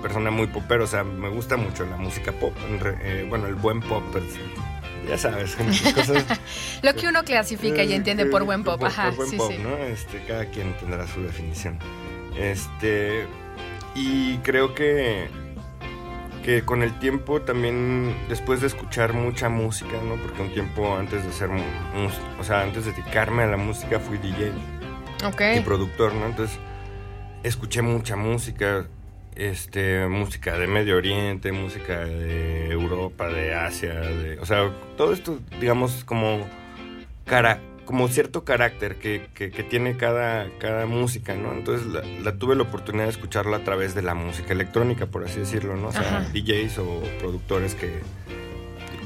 persona 0.01 0.31
muy 0.31 0.47
popero, 0.47 0.85
o 0.85 0.87
sea, 0.87 1.05
me 1.05 1.29
gusta 1.29 1.57
mucho 1.57 1.85
la 1.87 1.97
música 1.97 2.33
pop, 2.33 2.55
eh, 3.03 3.27
bueno, 3.29 3.47
el 3.47 3.55
buen 3.55 3.81
pop, 3.81 4.03
pues, 4.13 4.25
ya 5.09 5.19
sabes, 5.19 5.57
cosas... 5.95 6.25
Lo 6.83 6.95
que 6.95 7.09
uno 7.09 7.25
clasifica 7.25 7.83
y 7.83 7.93
entiende 7.93 8.27
por 8.27 8.45
buen 8.45 8.65
pop, 8.65 8.83
ajá, 8.83 9.11
buen 9.11 9.31
pop, 9.33 9.53
¿no? 9.63 9.77
Este, 9.77 10.23
cada 10.27 10.47
quien 10.47 10.77
tendrá 10.79 11.07
su 11.07 11.23
definición. 11.23 11.79
Este, 12.37 13.27
y 13.95 14.37
creo 14.39 14.75
que 14.75 15.29
que 16.43 16.63
con 16.65 16.83
el 16.83 16.99
tiempo 16.99 17.43
también 17.43 18.15
después 18.29 18.61
de 18.61 18.67
escuchar 18.67 19.13
mucha 19.13 19.49
música, 19.49 19.93
¿no? 20.03 20.17
Porque 20.17 20.43
un 20.43 20.53
tiempo 20.53 20.97
antes 20.97 21.25
de 21.25 21.33
ser, 21.33 21.51
o 22.39 22.45
sea, 22.45 22.63
antes 22.63 22.87
de 22.87 22.93
dedicarme 22.93 23.43
a 23.43 23.47
la 23.47 23.57
música 23.57 24.01
fui 24.01 24.19
DJ 24.19 24.53
okay. 25.27 25.59
y 25.59 25.61
productor, 25.61 26.15
¿no? 26.15 26.27
Entonces 26.27 26.59
escuché 27.43 27.83
mucha 27.83 28.17
música, 28.17 28.87
este, 29.37 30.07
música 30.09 30.59
de 30.59 30.67
Medio 30.67 30.97
Oriente, 30.97 31.53
música 31.53 32.05
de 32.05 32.71
Europa, 32.71 33.29
de 33.29 33.55
Asia, 33.55 33.95
de, 33.95 34.39
o 34.39 34.47
sea, 34.47 34.71
todo 34.97 35.13
esto, 35.13 35.39
digamos, 35.61 36.05
como 36.05 36.47
cara, 37.25 37.61
como 37.85 38.09
cierto 38.09 38.45
carácter 38.45 38.97
que, 38.97 39.29
que, 39.35 39.51
tiene 39.65 39.97
cada, 39.97 40.49
cada 40.59 40.87
música, 40.87 41.35
¿no? 41.35 41.53
Entonces 41.53 41.87
la, 42.23 42.33
tuve 42.33 42.55
la 42.55 42.63
oportunidad 42.63 43.05
de 43.05 43.11
escucharla 43.11 43.59
a 43.59 43.65
través 43.65 43.95
de 43.95 44.03
la 44.03 44.15
música 44.15 44.53
electrónica, 44.53 45.07
por 45.07 45.25
así 45.25 45.41
decirlo, 45.41 45.77
¿no? 45.77 45.89
O 45.89 45.93
sea, 45.93 46.29
DJs 46.33 46.79
o 46.79 47.03
productores 47.19 47.75
que 47.75 48.01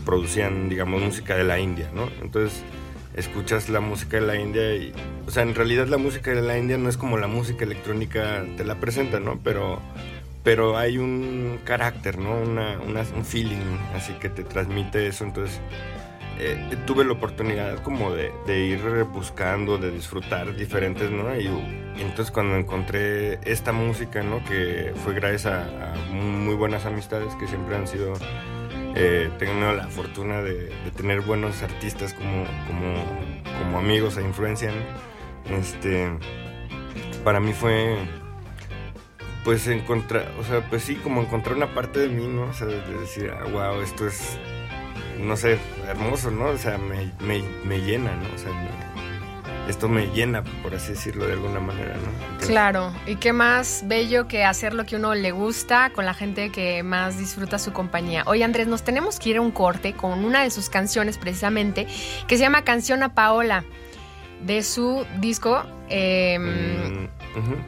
producían, 0.05 0.69
digamos, 0.69 1.03
música 1.03 1.37
de 1.37 1.45
la 1.45 1.59
India, 1.59 1.91
¿no? 1.95 2.11
Entonces 2.21 2.63
escuchas 3.15 3.69
la 3.69 3.81
música 3.81 4.19
de 4.19 4.27
la 4.27 4.37
India 4.39 4.75
y, 4.75 4.93
o 5.27 5.31
sea, 5.31 5.45
en 5.45 5.55
realidad 5.55 5.87
la 5.87 5.99
música 5.99 6.33
de 6.33 6.43
la 6.43 6.59
India 6.59 6.77
no 6.77 6.89
es 6.89 6.97
como 6.97 7.17
la 7.17 7.29
música 7.29 7.65
electrónica 7.65 8.45
te 8.57 8.65
la 8.65 8.81
presenta, 8.81 9.21
¿no? 9.21 9.41
Pero 9.43 9.81
pero 10.45 10.77
hay 10.77 10.99
un 10.99 11.59
carácter, 11.65 12.19
¿no? 12.19 12.37
Una, 12.37 12.79
un 12.79 13.25
feeling, 13.25 13.79
así 13.95 14.13
que 14.21 14.29
te 14.29 14.45
transmite 14.45 15.09
eso. 15.09 15.25
Entonces, 15.25 15.59
eh, 16.39 16.77
tuve 16.87 17.05
la 17.05 17.13
oportunidad 17.13 17.83
como 17.83 18.13
de, 18.13 18.31
ir 18.67 18.81
buscando, 19.05 19.79
de 19.79 19.91
disfrutar 19.91 20.55
diferentes, 20.55 21.11
¿no? 21.11 21.35
Y, 21.35 21.49
entonces 21.97 22.31
cuando 22.31 22.57
encontré 22.57 23.39
esta 23.51 23.73
música, 23.73 24.23
¿no? 24.23 24.45
Que 24.45 24.93
fue 25.03 25.15
gracias 25.15 25.47
a, 25.47 25.95
muy 26.11 26.55
buenas 26.55 26.85
amistades 26.85 27.35
que 27.37 27.49
siempre 27.49 27.75
han 27.77 27.89
sido... 27.89 28.13
Eh, 28.97 29.29
tengo 29.41 29.73
la 29.73 29.89
fortuna 29.89 30.41
de, 30.43 30.71
tener 30.97 31.23
buenos 31.23 31.63
artistas 31.63 32.15
como, 32.15 32.45
como, 32.69 32.95
como 33.59 33.79
amigos 33.79 34.19
e 34.19 34.23
influencia, 34.23 34.71
Este, 35.47 36.11
para 37.25 37.41
mí 37.41 37.53
fue 37.53 37.97
pues 39.45 39.67
encontrar, 39.67 40.33
o 40.41 40.45
sea, 40.45 40.63
pues 40.69 40.83
sí, 40.83 40.97
como 40.97 41.21
encontrar 41.21 41.55
una 41.55 41.75
parte 41.75 42.01
de 42.01 42.09
mí, 42.09 42.27
¿no? 42.27 42.45
O 42.45 42.53
sea, 42.55 42.67
de 42.67 42.99
decir, 42.99 43.31
ah, 43.31 43.45
wow, 43.45 43.83
esto 43.83 44.07
es, 44.07 44.39
no 45.21 45.37
sé, 45.37 45.59
hermoso, 45.87 46.31
¿no? 46.31 46.47
O 46.47 46.57
sea, 46.57 46.79
me, 46.79 47.13
me, 47.21 47.81
llena, 47.81 48.17
¿no? 48.17 48.35
O 48.35 48.39
sea, 48.39 48.51
esto 49.69 49.87
me 49.89 50.07
llena, 50.07 50.43
por 50.63 50.75
así 50.75 50.93
decirlo 50.93 51.27
de 51.27 51.35
alguna 51.35 51.61
manera, 51.61 51.95
¿no? 51.95 52.39
claro, 52.47 52.93
y 53.07 53.17
qué 53.17 53.33
más 53.33 53.85
bello 53.87 54.29
que 54.29 54.45
hacer 54.45 54.73
lo 54.73 54.87
que 54.87 54.97
uno 54.97 55.15
le 55.15 55.31
gusta 55.31 55.91
con 55.91 56.07
la 56.07 56.15
gente 56.15 56.51
que 56.51 56.83
más 56.83 57.19
disfruta 57.19 57.59
su 57.59 57.73
compañía. 57.73 58.25
Oye, 58.27 58.45
Andrés, 58.45 58.67
nos 58.67 58.83
tenemos 58.83 59.19
que 59.19 59.31
ir 59.31 59.37
a 59.37 59.41
un 59.43 59.51
corte 59.51 59.93
con 59.93 60.25
una 60.25 60.43
de 60.43 60.51
sus 60.51 60.71
canciones 60.71 61.19
precisamente, 61.19 61.87
que 62.27 62.37
se 62.37 62.43
llama 62.43 62.63
Canción 62.65 63.03
a 63.03 63.15
Paola, 63.15 63.63
de 64.43 64.63
su 64.63 65.07
disco... 65.21 65.65
Eh, 65.91 67.09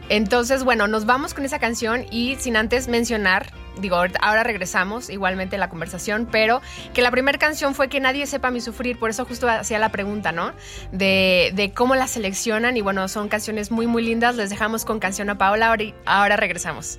Entonces, 0.09 0.65
bueno, 0.65 0.87
nos 0.87 1.07
vamos 1.07 1.35
con 1.35 1.45
esa 1.45 1.59
canción 1.59 2.07
y 2.11 2.37
sin 2.37 2.57
antes 2.57 2.89
mencionar, 2.89 3.53
digo, 3.81 3.97
ahora 3.97 4.43
regresamos 4.43 5.11
igualmente 5.11 5.57
a 5.57 5.59
la 5.59 5.69
conversación, 5.69 6.29
pero 6.31 6.63
que 6.95 7.03
la 7.03 7.11
primera 7.11 7.39
canción 7.39 7.75
fue 7.75 7.89
Que 7.89 8.01
nadie 8.01 8.27
sepa 8.27 8.51
mi 8.51 8.61
sufrir, 8.61 8.99
por 8.99 9.11
eso 9.11 9.25
justo 9.25 9.49
hacía 9.49 9.79
la 9.79 9.91
pregunta, 9.91 10.33
¿no? 10.33 10.53
De, 10.93 11.73
cómo 11.75 11.95
la 11.95 12.07
seleccionan 12.07 12.77
y 12.77 12.81
bueno, 12.81 13.09
son 13.09 13.29
canciones 13.29 13.71
muy, 13.71 13.87
muy 13.87 14.03
lindas. 14.03 14.37
Les 14.37 14.51
dejamos 14.51 14.85
con 14.85 14.99
canción 14.99 15.31
a 15.31 15.39
Paola, 15.39 15.69
ahora, 15.69 15.85
ahora 16.05 16.37
regresamos. 16.37 16.99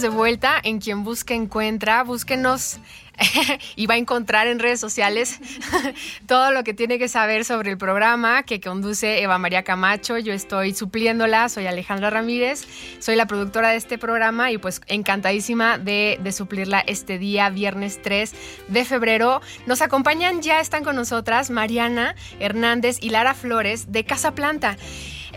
De 0.00 0.10
vuelta 0.10 0.60
en 0.62 0.78
Quien 0.78 1.02
Busca 1.02 1.34
Encuentra. 1.34 2.04
Búsquenos 2.04 2.78
y 3.74 3.86
va 3.86 3.94
a 3.94 3.96
encontrar 3.96 4.46
en 4.46 4.60
redes 4.60 4.78
sociales 4.78 5.40
todo 6.26 6.52
lo 6.52 6.62
que 6.62 6.72
tiene 6.72 7.00
que 7.00 7.08
saber 7.08 7.44
sobre 7.44 7.72
el 7.72 7.78
programa 7.78 8.44
que 8.44 8.60
conduce 8.60 9.20
Eva 9.22 9.38
María 9.38 9.64
Camacho. 9.64 10.16
Yo 10.18 10.32
estoy 10.32 10.72
supliéndola, 10.72 11.48
soy 11.48 11.66
Alejandra 11.66 12.10
Ramírez, 12.10 12.68
soy 13.00 13.16
la 13.16 13.26
productora 13.26 13.70
de 13.70 13.76
este 13.76 13.98
programa 13.98 14.52
y 14.52 14.58
pues 14.58 14.80
encantadísima 14.86 15.78
de, 15.78 16.20
de 16.22 16.30
suplirla 16.30 16.78
este 16.80 17.18
día, 17.18 17.50
viernes 17.50 18.00
3 18.00 18.32
de 18.68 18.84
febrero. 18.84 19.40
Nos 19.66 19.82
acompañan, 19.82 20.42
ya 20.42 20.60
están 20.60 20.84
con 20.84 20.94
nosotras 20.94 21.50
Mariana 21.50 22.14
Hernández 22.38 22.98
y 23.00 23.10
Lara 23.10 23.34
Flores 23.34 23.90
de 23.90 24.04
Casa 24.04 24.32
Planta. 24.32 24.76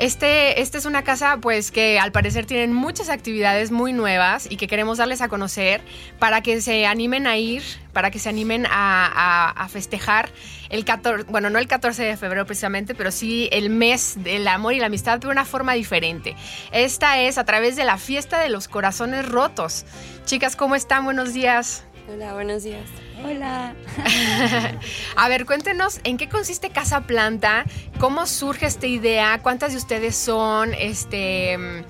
Este, 0.02 0.60
esta 0.62 0.80
es 0.80 0.86
una 0.88 1.04
casa 1.04 1.38
pues 1.38 1.70
que 1.70 2.00
al 2.00 2.12
parecer 2.12 2.48
tienen 2.48 2.74
muchas 2.74 3.08
actividades 3.08 3.70
muy 3.70 3.94
nuevas 3.94 4.48
y 4.50 4.58
que 4.58 4.68
queremos 4.68 4.98
darles 4.98 5.22
a 5.22 5.30
conocer 5.30 5.82
para 6.18 6.42
que 6.42 6.60
se 6.60 6.88
animen 6.88 7.28
a 7.28 7.38
ir, 7.38 7.62
para 7.94 8.10
que 8.10 8.18
se 8.18 8.28
animen 8.28 8.66
a, 8.68 9.68
festejar 9.70 10.32
el 10.70 10.86
14, 10.86 11.26
bueno, 11.30 11.52
no 11.52 11.60
el 11.60 11.68
14 11.68 12.02
de 12.02 12.18
febrero 12.18 12.48
precisamente, 12.48 12.96
pero 12.96 13.12
sí 13.12 13.48
el 13.52 13.70
mes 13.70 14.16
del 14.18 14.48
amor 14.48 14.74
y 14.74 14.80
la 14.80 14.88
amistad 14.88 15.20
de 15.20 15.28
una 15.28 15.46
forma 15.46 15.74
diferente. 15.74 16.36
Esta 16.72 17.20
es 17.20 17.38
a 17.38 17.44
través 17.44 17.76
de 17.76 17.86
la 17.86 18.00
fiesta 18.00 18.40
de 18.40 18.50
los 18.50 18.68
corazones 18.68 19.30
rotos. 19.30 19.86
Chicas, 20.26 20.56
¿cómo 20.56 20.74
están? 20.74 21.06
Buenos 21.06 21.32
días. 21.36 21.84
Hola, 22.12 22.34
buenos 22.34 22.64
días. 22.64 22.88
Hola. 23.24 23.76
a 25.16 25.30
ver, 25.30 25.46
cuéntenos 25.46 26.00
en 26.04 26.18
qué 26.18 26.28
consiste 26.28 26.70
Casa 26.72 27.02
Planta, 27.02 27.66
cómo 28.00 28.26
surge 28.26 28.66
esta 28.66 28.88
idea, 28.88 29.40
cuántas 29.44 29.72
de 29.74 29.78
ustedes 29.78 30.16
son, 30.16 30.74
este, 30.74 31.86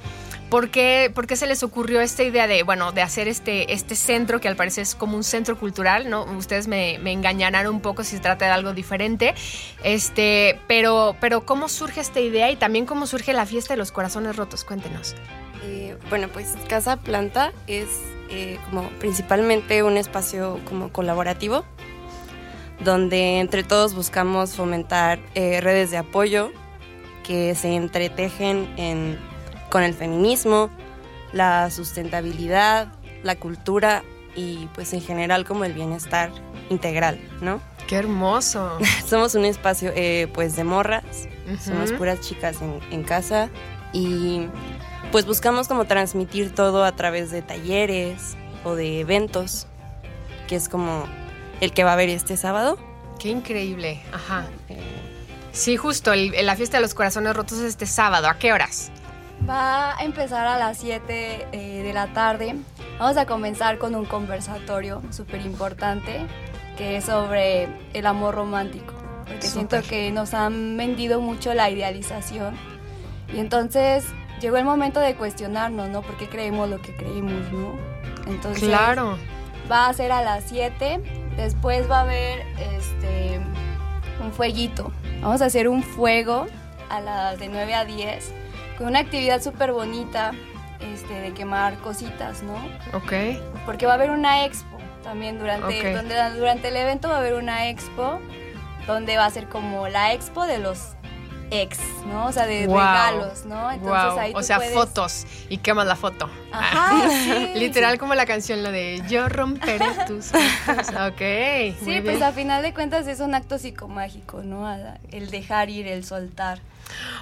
¿por 0.50 0.70
qué, 0.70 1.10
por 1.14 1.28
qué 1.28 1.38
se 1.38 1.48
les 1.48 1.64
ocurrió 1.64 2.02
esta 2.02 2.24
idea 2.24 2.48
de, 2.48 2.64
bueno, 2.64 2.92
de 2.92 3.02
hacer 3.02 3.30
este, 3.30 3.74
este 3.74 3.96
centro 3.96 4.42
que 4.42 4.50
al 4.50 4.58
parecer 4.58 4.82
es 4.82 4.94
como 4.94 5.16
un 5.16 5.24
centro 5.24 5.58
cultural, 5.58 6.10
¿no? 6.10 6.24
Ustedes 6.24 6.68
me, 6.68 7.00
me 7.00 7.14
engañarán 7.14 7.68
un 7.68 7.80
poco 7.80 8.04
si 8.04 8.18
se 8.18 8.22
trata 8.22 8.46
de 8.46 8.52
algo 8.52 8.74
diferente, 8.74 9.34
este, 9.84 10.60
pero, 10.68 11.16
pero 11.22 11.46
¿cómo 11.46 11.70
surge 11.70 12.02
esta 12.02 12.20
idea 12.20 12.52
y 12.52 12.58
también 12.58 12.86
cómo 12.86 13.08
surge 13.08 13.32
la 13.32 13.46
fiesta 13.46 13.74
de 13.74 13.78
los 13.78 13.92
corazones 13.92 14.36
rotos? 14.36 14.66
Cuéntenos. 14.66 15.16
Eh, 15.64 15.96
bueno, 16.10 16.28
pues 16.28 16.56
Casa 16.68 16.98
Planta 16.98 17.54
es 17.68 17.88
eh, 18.32 18.58
como 18.70 18.90
principalmente 18.92 19.84
un 19.84 19.98
espacio 19.98 20.60
como 20.66 20.92
colaborativo, 20.92 21.66
donde 22.84 23.40
entre 23.40 23.64
todos 23.64 23.94
buscamos 23.94 24.56
fomentar 24.56 25.20
eh, 25.36 25.62
redes 25.62 25.92
de 25.92 25.98
apoyo 25.98 26.52
que 27.24 27.54
se 27.56 27.76
entretejen 27.76 29.20
con 29.70 29.84
el 29.84 29.94
feminismo, 29.94 30.70
la 31.34 31.70
sustentabilidad, 31.70 32.94
la 33.24 33.36
cultura 33.36 34.04
y 34.36 34.68
pues 34.74 34.94
en 34.94 35.02
general 35.02 35.46
como 35.46 35.66
el 35.66 35.74
bienestar 35.74 36.32
integral, 36.70 37.20
¿no? 37.42 37.62
¡Qué 37.88 37.98
hermoso! 37.98 38.78
somos 39.08 39.36
un 39.36 39.46
espacio 39.46 39.92
eh, 39.96 40.28
pues 40.34 40.56
de 40.56 40.64
morras, 40.64 41.28
somos 41.60 41.92
puras 41.92 42.22
chicas 42.22 42.58
en 42.92 43.04
casa 43.04 43.50
y 43.94 44.48
pues 45.12 45.26
buscamos 45.26 45.68
como 45.68 45.86
transmitir 45.86 46.56
todo 46.56 46.86
a 46.86 46.94
través 46.94 47.32
de 47.32 47.42
talleres 47.42 48.38
o 48.64 48.76
de 48.76 49.02
eventos, 49.02 49.68
que 50.48 50.56
es 50.56 50.70
como 50.70 51.06
el 51.60 51.74
que 51.74 51.84
va 51.84 51.92
a 51.92 51.94
haber 51.94 52.10
este 52.10 52.38
sábado. 52.38 52.78
Qué 53.20 53.30
increíble, 53.30 54.02
ajá. 54.14 54.46
Sí, 55.52 55.76
justo, 55.76 56.14
la 56.16 56.56
fiesta 56.56 56.78
de 56.78 56.82
los 56.82 56.94
corazones 56.94 57.36
rotos 57.36 57.60
es 57.60 57.66
este 57.66 57.86
sábado, 57.86 58.28
¿a 58.28 58.38
qué 58.38 58.54
horas? 58.54 58.90
Va 59.48 59.98
a 59.98 60.04
empezar 60.04 60.48
a 60.48 60.58
las 60.58 60.78
7 60.78 61.48
eh, 61.52 61.84
de 61.84 61.94
la 61.94 62.08
tarde. 62.14 62.56
Vamos 62.98 63.18
a 63.18 63.26
comenzar 63.26 63.80
con 63.80 63.96
un 63.96 64.06
conversatorio 64.06 65.02
súper 65.10 65.42
importante 65.42 66.26
que 66.78 66.98
es 66.98 67.06
sobre 67.06 67.68
el 67.94 68.06
amor 68.06 68.36
romántico. 68.36 68.94
Porque 69.28 69.48
siento 69.48 69.82
que 69.82 70.12
nos 70.12 70.34
han 70.34 70.78
vendido 70.78 71.20
mucho 71.20 71.54
la 71.54 71.70
idealización. 71.70 72.56
Y 73.34 73.40
entonces 73.40 74.06
llegó 74.42 74.58
el 74.58 74.66
momento 74.66 75.00
de 75.00 75.16
cuestionarnos, 75.16 75.90
¿no? 75.90 76.02
¿Por 76.02 76.18
qué 76.18 76.28
creemos 76.28 76.70
lo 76.70 76.82
que 76.82 76.94
creímos, 76.96 77.52
¿no? 77.52 77.76
Entonces, 78.28 78.68
claro. 78.68 79.18
va 79.72 79.88
a 79.88 79.94
ser 79.94 80.12
a 80.12 80.22
las 80.22 80.46
7. 80.46 81.02
Después 81.38 81.90
va 81.90 82.00
a 82.00 82.02
haber 82.02 82.46
este 82.76 83.40
un 84.22 84.34
fueguito. 84.34 84.92
Vamos 85.22 85.42
a 85.42 85.46
hacer 85.46 85.68
un 85.68 85.84
fuego 85.84 86.48
a 86.90 87.00
las 87.00 87.40
de 87.40 87.48
9 87.48 87.74
a 87.74 87.86
10 87.86 88.34
con 88.78 88.88
una 88.88 89.00
actividad 89.00 89.42
súper 89.42 89.72
bonita 89.72 90.32
este, 90.80 91.14
de 91.14 91.34
quemar 91.34 91.78
cositas, 91.78 92.44
¿no? 92.44 92.56
Ok. 92.94 93.14
Porque 93.66 93.86
va 93.86 93.94
a 93.94 93.96
haber 93.96 94.10
una 94.12 94.46
expo 94.46 94.78
también 95.04 95.40
durante, 95.40 95.94
donde, 95.94 96.16
durante 96.38 96.68
el 96.68 96.76
evento 96.76 97.10
va 97.10 97.16
a 97.16 97.20
haber 97.20 97.36
una 97.36 97.70
expo 97.70 98.20
donde 98.88 99.18
va 99.18 99.26
a 99.26 99.30
ser 99.30 99.48
como 99.48 99.88
la 99.88 100.14
expo 100.14 100.46
de 100.46 100.58
los 100.58 100.96
ex, 101.52 101.78
¿no? 102.08 102.28
O 102.28 102.32
sea, 102.32 102.48
de 102.48 102.62
regalos, 102.62 103.46
¿no? 103.46 103.72
Entonces 103.72 104.20
ahí 104.20 104.34
O 104.36 104.42
sea, 104.42 104.60
fotos 104.60 105.28
y 105.50 105.58
quemas 105.58 105.86
la 105.86 105.96
foto. 105.96 106.30
Ajá, 106.52 107.08
Literal 107.56 108.00
como 108.00 108.16
la 108.16 108.26
canción, 108.26 108.64
la 108.64 108.72
de 108.72 109.04
Yo 109.08 109.30
romperé 109.30 109.86
tus 110.08 110.28
fotos. 110.28 110.42
Ok. 111.12 111.76
Sí, 111.84 112.02
pues 112.04 112.22
a 112.22 112.32
final 112.32 112.62
de 112.64 112.74
cuentas 112.74 113.06
es 113.08 113.20
un 113.20 113.36
acto 113.36 113.58
psicomágico, 113.58 114.42
¿no? 114.44 114.68
El 115.12 115.30
dejar 115.30 115.70
ir, 115.70 115.88
el 115.88 116.06
soltar. 116.06 116.60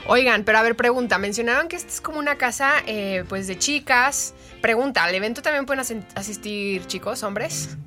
Oigan, 0.08 0.44
pero 0.44 0.60
a 0.60 0.62
ver, 0.62 0.76
pregunta. 0.76 1.18
Mencionaron 1.18 1.68
que 1.68 1.76
esta 1.76 1.90
es 1.90 2.02
como 2.02 2.20
una 2.20 2.38
casa, 2.38 2.74
eh, 2.86 3.24
pues, 3.28 3.48
de 3.48 3.58
chicas. 3.58 4.34
Pregunta, 4.62 5.04
¿al 5.04 5.16
evento 5.16 5.42
también 5.42 5.66
pueden 5.66 6.06
asistir 6.16 6.86
chicos, 6.88 7.24
hombres? 7.24 7.78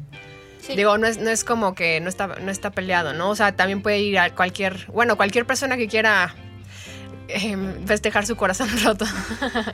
Digo, 0.69 0.97
no 0.97 1.07
es, 1.07 1.19
no 1.19 1.31
es 1.31 1.45
como 1.45 1.75
que 1.75 2.01
no 2.01 2.09
está, 2.09 2.29
no 2.29 2.51
está 2.51 2.71
peleado, 2.71 3.13
¿no? 3.13 3.31
O 3.31 3.35
sea, 3.35 3.53
también 3.53 3.83
puede 3.83 3.99
ir 4.01 4.19
a 4.19 4.35
cualquier, 4.35 4.87
bueno, 4.87 5.17
cualquier 5.17 5.45
persona 5.45 5.77
que 5.77 5.89
quiera 5.89 6.35
em, 7.29 7.85
festejar 7.87 8.27
su 8.27 8.37
corazón 8.37 8.69
roto. 8.85 9.05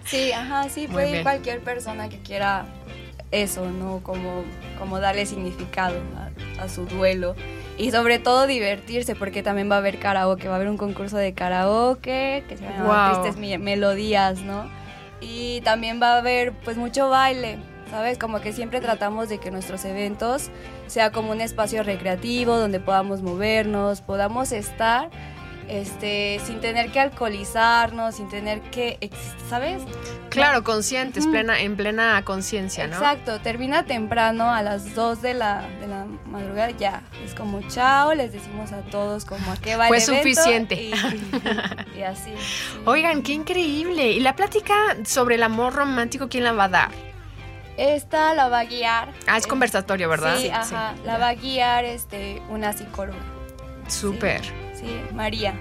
Sí, 0.05 0.33
ajá, 0.33 0.68
sí, 0.68 0.88
puede 0.88 1.18
ir 1.18 1.22
cualquier 1.22 1.61
persona 1.61 2.09
que 2.09 2.18
quiera 2.18 2.66
eso, 3.31 3.68
¿no? 3.70 4.01
Como, 4.03 4.44
como 4.79 4.98
darle 5.01 5.27
significado 5.27 5.96
a, 6.59 6.68
su 6.68 6.87
duelo. 6.87 7.37
Y 7.77 7.90
sobre 7.92 8.18
todo 8.18 8.46
divertirse, 8.46 9.14
porque 9.14 9.42
también 9.42 9.70
va 9.70 9.77
a 9.77 9.79
haber 9.79 9.98
karaoke, 9.98 10.48
va 10.48 10.55
a 10.55 10.57
haber 10.57 10.68
un 10.68 10.79
concurso 10.79 11.16
de 11.16 11.33
karaoke 11.35 12.44
que 12.48 12.57
se 12.57 12.64
llama 12.64 13.20
Tristes 13.22 13.61
Melodías, 13.61 14.40
¿no? 14.40 14.68
Y 15.20 15.61
también 15.61 16.01
va 16.03 16.14
a 16.14 16.18
haber 16.18 16.53
pues 16.53 16.77
mucho 16.77 17.09
baile 17.09 17.59
¿sabes? 17.90 18.18
Como 18.18 18.40
que 18.40 18.53
siempre 18.53 18.81
tratamos 18.81 19.29
de 19.29 19.38
que 19.38 19.51
nuestros 19.51 19.85
eventos 19.85 20.51
sea 20.87 21.12
como 21.12 21.33
un 21.33 21.40
espacio 21.40 21.83
recreativo 21.83 22.57
donde 22.57 22.81
podamos 22.81 23.22
movernos, 23.22 24.01
podamos 24.01 24.53
estar 24.53 25.11
este, 25.68 26.40
sin 26.44 26.61
tener 26.61 26.90
que 26.90 27.01
alcoholizarnos, 27.01 28.16
sin 28.16 28.29
tener 28.29 28.61
que, 28.70 28.98
¿sabes? 29.48 29.83
Claro, 30.31 30.64
conscientes, 30.64 31.27
plena, 31.27 31.61
en 31.61 31.77
plena 31.77 32.22
conciencia, 32.24 32.87
¿no? 32.87 32.94
Exacto, 32.94 33.40
termina 33.40 33.85
temprano 33.85 34.51
a 34.51 34.62
las 34.62 34.94
2 34.94 35.22
de 35.22 35.35
la, 35.35 35.68
de 35.81 35.87
la 35.87 36.07
madrugada, 36.27 36.70
ya, 36.70 37.03
es 37.24 37.35
como 37.35 37.61
chao, 37.68 38.14
les 38.14 38.33
decimos 38.33 38.72
a 38.72 38.81
todos 38.83 39.24
como 39.24 39.53
a 39.53 39.57
qué 39.57 39.77
va 39.77 39.88
Fue 39.88 40.01
suficiente. 40.01 40.90
Y, 41.94 42.03
así. 42.03 42.33
Oigan, 42.85 43.22
qué 43.22 43.33
increíble. 43.33 44.12
¿Y 44.12 44.20
la 44.20 44.37
plática 44.37 44.74
sobre 45.05 45.37
el 45.37 45.42
amor 45.42 45.74
romántico 45.74 46.29
quién 46.29 46.44
la 46.44 46.53
va 46.53 46.64
a 46.64 46.68
dar? 46.68 47.08
Esta 47.79 48.35
la 48.35 48.49
va 48.49 48.59
a 48.61 48.64
guiar. 48.64 49.12
Ah, 49.29 49.37
es 49.37 49.47
conversatorio, 49.47 50.09
¿verdad? 50.09 50.37
Sí, 50.38 50.51
ajá. 50.51 50.95
La 51.05 51.17
va 51.17 51.29
a 51.29 51.35
guiar 51.35 51.85
este, 51.85 52.43
una 52.51 52.73
psicóloga. 52.73 53.19
Súper. 53.87 54.43
Sí, 54.45 54.53
María. 55.12 55.55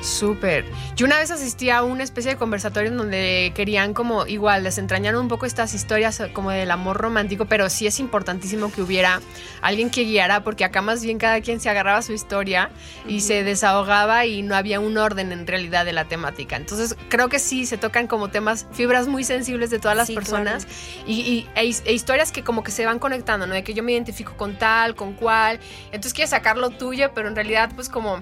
Súper. 0.00 0.64
Yo 0.96 1.06
una 1.06 1.18
vez 1.18 1.30
asistí 1.30 1.70
a 1.70 1.82
una 1.82 2.02
especie 2.02 2.32
de 2.32 2.36
conversatorio 2.36 2.90
en 2.90 2.96
donde 2.96 3.52
querían 3.54 3.94
como 3.94 4.26
igual 4.26 4.64
desentrañar 4.64 5.16
un 5.16 5.28
poco 5.28 5.46
estas 5.46 5.74
historias 5.74 6.22
como 6.32 6.50
del 6.50 6.70
amor 6.70 6.96
romántico, 6.96 7.44
pero 7.46 7.70
sí 7.70 7.86
es 7.86 8.00
importantísimo 8.00 8.72
que 8.72 8.82
hubiera 8.82 9.20
alguien 9.60 9.90
que 9.90 10.02
guiara 10.02 10.42
porque 10.42 10.64
acá 10.64 10.82
más 10.82 11.04
bien 11.04 11.18
cada 11.18 11.40
quien 11.40 11.60
se 11.60 11.70
agarraba 11.70 12.02
su 12.02 12.12
historia 12.12 12.70
y 13.06 13.20
se 13.20 13.44
desahogaba 13.44 14.26
y 14.26 14.42
no 14.42 14.56
había 14.56 14.80
un 14.80 14.98
orden 14.98 15.32
en 15.32 15.46
realidad 15.46 15.84
de 15.84 15.92
la 15.92 16.06
temática. 16.06 16.56
Entonces 16.56 16.96
creo 17.08 17.28
que 17.28 17.38
sí 17.38 17.66
se 17.66 17.78
tocan 17.78 18.06
como 18.06 18.28
temas, 18.28 18.66
fibras 18.72 19.06
muy 19.06 19.24
sensibles 19.24 19.70
de 19.70 19.78
todas 19.78 19.96
las 19.96 20.10
personas 20.10 20.66
y, 21.06 21.46
e, 21.54 21.60
e, 21.62 21.92
historias 21.92 22.32
que 22.32 22.42
como 22.42 22.62
que 22.62 22.70
se 22.70 22.86
van 22.86 22.98
conectando, 22.98 23.46
¿no? 23.46 23.54
De 23.54 23.62
que 23.62 23.74
yo 23.74 23.82
me 23.82 23.92
identifico 23.92 24.36
con 24.36 24.56
tal, 24.56 24.94
con 24.94 25.14
cual, 25.14 25.60
entonces 25.86 26.12
quieres 26.12 26.30
sacar 26.30 26.56
lo 26.56 26.70
tuyo, 26.70 27.12
pero 27.14 27.28
en 27.28 27.36
realidad 27.36 27.70
pues 27.74 27.88
como 27.88 28.20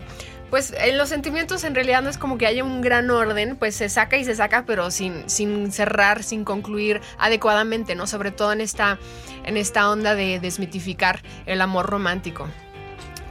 pues 0.50 0.74
en 0.76 0.98
los 0.98 1.08
sentimientos 1.08 1.62
en 1.62 1.74
realidad 1.74 2.02
no 2.02 2.10
es 2.10 2.18
como 2.18 2.36
que 2.36 2.46
haya 2.46 2.64
un 2.64 2.80
gran 2.80 3.08
orden, 3.10 3.56
pues 3.56 3.76
se 3.76 3.88
saca 3.88 4.16
y 4.16 4.24
se 4.24 4.34
saca, 4.34 4.64
pero 4.66 4.90
sin, 4.90 5.30
sin 5.30 5.70
cerrar, 5.70 6.24
sin 6.24 6.44
concluir 6.44 7.00
adecuadamente, 7.18 7.94
¿no? 7.94 8.08
Sobre 8.08 8.32
todo 8.32 8.52
en 8.52 8.60
esta, 8.60 8.98
en 9.44 9.56
esta 9.56 9.88
onda 9.88 10.16
de 10.16 10.40
desmitificar 10.40 11.22
el 11.46 11.60
amor 11.60 11.86
romántico. 11.86 12.48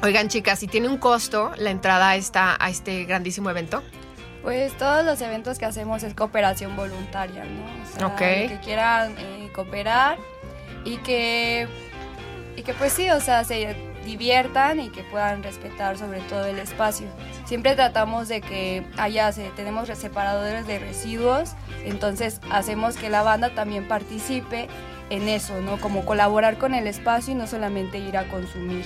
Oigan, 0.01 0.29
chicas, 0.29 0.60
si 0.60 0.67
tiene 0.67 0.88
un 0.88 0.97
costo 0.97 1.51
la 1.58 1.71
entrada 1.71 2.12
a, 2.12 2.15
esta, 2.15 2.55
a 2.58 2.69
este 2.69 3.03
grandísimo 3.03 3.49
evento? 3.49 3.84
Pues 4.41 4.77
todos 4.77 5.03
los 5.03 5.19
eventos 5.19 5.60
que 5.60 5.65
hacemos 5.65 6.03
es 6.03 6.13
cooperación 6.13 6.77
voluntaria, 6.77 7.43
¿no? 7.43 8.05
O 8.05 8.10
sea, 8.10 8.15
que 8.15 8.58
quieran 8.63 9.13
eh, 9.17 9.51
cooperar 9.53 10.17
y 10.86 10.97
que, 10.97 11.67
y 12.55 12.63
que 12.63 12.73
pues 12.73 12.93
sí, 12.93 13.10
o 13.10 13.19
sea, 13.19 13.43
se 13.43 13.88
diviertan 14.10 14.80
y 14.80 14.89
que 14.89 15.04
puedan 15.04 15.43
respetar 15.43 15.98
sobre 15.98 16.19
todo 16.22 16.45
el 16.45 16.60
espacio. 16.60 17.08
Siempre 17.45 17.76
tratamos 17.76 18.28
de 18.28 18.41
que 18.41 18.84
haya, 18.98 19.32
tenemos 19.56 19.88
separadores 19.89 20.65
de 20.65 20.80
residuos, 20.80 21.52
entonces 21.86 22.41
hacemos 22.52 22.95
que 22.95 23.10
la 23.10 23.22
banda 23.22 23.54
también 23.54 23.88
participe 23.88 24.67
en 25.10 25.28
eso, 25.28 25.62
¿no? 25.62 25.80
Como 25.80 26.06
colaborar 26.06 26.58
con 26.58 26.74
el 26.74 26.88
espacio 26.88 27.34
y 27.34 27.36
no 27.36 27.48
solamente 27.48 27.98
ir 28.00 28.17
a 28.17 28.28
consumir. 28.28 28.86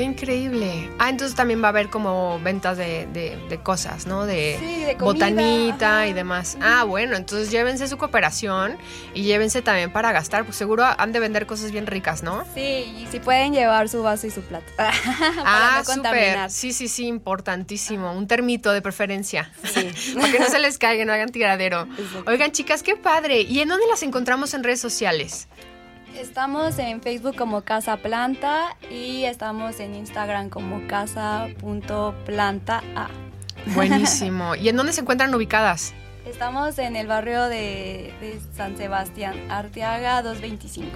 Qué 0.00 0.04
increíble. 0.04 0.88
Ah, 0.98 1.10
entonces 1.10 1.36
también 1.36 1.62
va 1.62 1.66
a 1.66 1.68
haber 1.68 1.90
como 1.90 2.40
ventas 2.40 2.78
de, 2.78 3.06
de, 3.06 3.58
cosas, 3.58 4.06
¿no? 4.06 4.24
De, 4.24 4.56
sí, 4.58 4.84
de 4.84 4.94
botanita 4.94 6.06
y 6.06 6.14
demás. 6.14 6.56
Ah, 6.62 6.84
bueno, 6.84 7.16
entonces 7.16 7.50
llévense 7.50 7.86
su 7.86 7.98
cooperación 7.98 8.78
y 9.12 9.24
llévense 9.24 9.60
también 9.60 9.92
para 9.92 10.10
gastar, 10.12 10.46
pues 10.46 10.56
seguro 10.56 10.86
han 10.86 11.12
de 11.12 11.20
vender 11.20 11.44
cosas 11.44 11.70
bien 11.70 11.86
ricas, 11.86 12.22
¿no? 12.22 12.46
Sí, 12.54 12.60
y 12.98 13.08
si 13.10 13.20
pueden 13.20 13.52
llevar 13.52 13.90
su 13.90 14.02
vaso 14.02 14.26
y 14.26 14.30
su 14.30 14.40
plato. 14.40 14.72
ah, 14.78 15.82
súper. 15.84 16.48
Sí, 16.48 16.72
sí, 16.72 16.88
sí, 16.88 17.06
importantísimo. 17.06 18.14
Un 18.14 18.26
termito 18.26 18.72
de 18.72 18.80
preferencia. 18.80 19.52
Sí. 19.64 20.14
para 20.14 20.32
que 20.32 20.38
no 20.38 20.48
se 20.48 20.60
les 20.60 20.78
caiga, 20.78 21.04
no 21.04 21.12
hagan 21.12 21.28
tiradero. 21.28 21.86
Oigan, 22.26 22.52
chicas, 22.52 22.82
qué 22.82 22.96
padre. 22.96 23.42
¿Y 23.42 23.60
en 23.60 23.68
dónde 23.68 23.86
las 23.86 24.02
encontramos 24.02 24.54
en 24.54 24.64
redes 24.64 24.80
sociales? 24.80 25.46
Estamos 26.16 26.78
en 26.78 27.00
Facebook 27.00 27.36
como 27.36 27.62
Casa 27.62 27.96
Planta 27.96 28.76
y 28.90 29.24
estamos 29.24 29.80
en 29.80 29.94
Instagram 29.94 30.50
como 30.50 30.86
casa.plantaa. 30.86 32.82
Buenísimo. 33.74 34.54
¿Y 34.60 34.68
en 34.68 34.76
dónde 34.76 34.92
se 34.92 35.00
encuentran 35.00 35.34
ubicadas? 35.34 35.94
Estamos 36.26 36.78
en 36.78 36.96
el 36.96 37.06
barrio 37.06 37.44
de, 37.44 38.12
San 38.54 38.76
Sebastián, 38.76 39.50
Arteaga 39.50 40.22
225. 40.22 40.88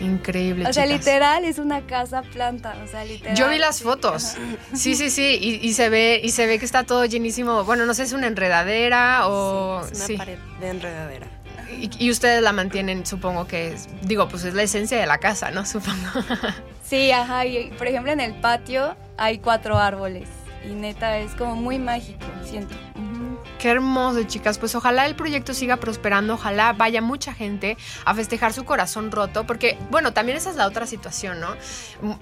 Increíble. 0.00 0.66
O 0.68 0.72
sea, 0.72 0.86
literal 0.86 1.44
es 1.44 1.58
una 1.58 1.86
casa 1.86 2.22
planta. 2.22 2.74
O 2.84 2.88
sea, 2.88 3.04
literal. 3.04 3.36
Yo 3.36 3.48
vi 3.48 3.58
las 3.58 3.82
fotos. 3.82 4.36
Sí, 4.72 4.94
sí, 4.94 5.10
sí. 5.10 5.60
Y, 5.62 5.74
se 5.74 5.90
ve, 5.90 6.20
y 6.22 6.30
se 6.30 6.46
ve 6.46 6.58
que 6.58 6.64
está 6.64 6.84
todo 6.84 7.04
llenísimo. 7.04 7.64
Bueno, 7.64 7.84
no 7.84 7.92
sé, 7.94 8.04
es 8.04 8.12
una 8.12 8.26
enredadera 8.26 9.28
o. 9.28 9.84
Sí, 9.92 9.92
es 9.92 10.08
una 10.10 10.18
pared 10.18 10.38
de 10.60 10.68
enredadera. 10.68 11.39
Y, 11.98 12.10
ustedes 12.10 12.42
la 12.42 12.52
mantienen, 12.52 13.06
supongo 13.06 13.46
que, 13.46 13.72
es, 13.72 13.88
digo, 14.02 14.28
pues 14.28 14.44
es 14.44 14.54
la 14.54 14.62
esencia 14.62 14.98
de 14.98 15.06
la 15.06 15.18
casa, 15.18 15.50
¿no? 15.50 15.64
Supongo. 15.70 16.08
Sí, 16.84 17.10
ajá. 17.12 17.46
Y 17.46 17.70
por 17.78 17.86
ejemplo, 17.86 18.12
en 18.12 18.20
el 18.20 18.34
patio 18.34 18.96
hay 19.16 19.38
cuatro 19.38 19.78
árboles. 19.78 20.28
Y 20.68 20.74
neta, 20.74 21.18
es 21.18 21.32
como 21.32 21.56
muy 21.56 21.78
mágico, 21.78 22.26
siento. 22.44 22.74
Qué 23.60 23.68
hermoso, 23.68 24.22
chicas. 24.22 24.58
Pues 24.58 24.74
ojalá 24.74 25.04
el 25.04 25.14
proyecto 25.14 25.52
siga 25.52 25.76
prosperando, 25.76 26.34
ojalá 26.34 26.72
vaya 26.72 27.02
mucha 27.02 27.34
gente 27.34 27.76
a 28.06 28.14
festejar 28.14 28.54
su 28.54 28.64
corazón 28.64 29.10
roto, 29.10 29.44
porque, 29.46 29.76
bueno, 29.90 30.14
también 30.14 30.38
esa 30.38 30.48
es 30.48 30.56
la 30.56 30.66
otra 30.66 30.86
situación, 30.86 31.40
¿no? 31.40 31.54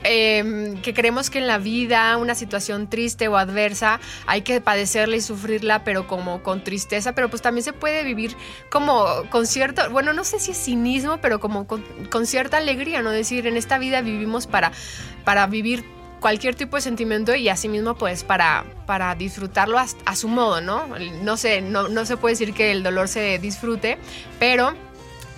Em, 0.02 0.82
que 0.82 0.92
creemos 0.94 1.30
que 1.30 1.38
en 1.38 1.46
la 1.46 1.58
vida, 1.58 2.16
una 2.16 2.34
situación 2.34 2.90
triste 2.90 3.28
o 3.28 3.36
adversa, 3.36 4.00
hay 4.26 4.42
que 4.42 4.60
padecerla 4.60 5.14
y 5.14 5.20
sufrirla, 5.20 5.84
pero 5.84 6.08
como 6.08 6.42
con 6.42 6.64
tristeza, 6.64 7.14
pero 7.14 7.30
pues 7.30 7.40
también 7.40 7.62
se 7.62 7.72
puede 7.72 8.02
vivir 8.02 8.36
como 8.68 9.06
con 9.30 9.46
cierto, 9.46 9.88
bueno, 9.90 10.12
no 10.12 10.24
sé 10.24 10.40
si 10.40 10.50
es 10.50 10.58
cinismo, 10.58 11.18
pero 11.18 11.38
como 11.38 11.68
con, 11.68 11.84
con 12.10 12.26
cierta 12.26 12.56
alegría, 12.56 13.00
¿no? 13.00 13.10
Decir, 13.10 13.46
en 13.46 13.56
esta 13.56 13.78
vida 13.78 14.00
vivimos 14.00 14.48
para, 14.48 14.72
para 15.24 15.46
vivir 15.46 15.97
cualquier 16.20 16.54
tipo 16.54 16.76
de 16.76 16.82
sentimiento 16.82 17.34
y 17.34 17.48
asimismo 17.48 17.96
pues 17.96 18.24
para, 18.24 18.64
para 18.86 19.14
disfrutarlo 19.14 19.78
a, 19.78 20.16
su 20.16 20.28
modo, 20.28 20.60
¿no? 20.60 20.86
No 21.22 21.36
sé, 21.36 21.60
no, 21.60 21.88
no 21.88 22.04
se 22.04 22.16
puede 22.16 22.34
decir 22.34 22.54
que 22.54 22.72
el 22.72 22.82
dolor 22.82 23.08
se 23.08 23.38
disfrute, 23.38 23.98
pero 24.38 24.74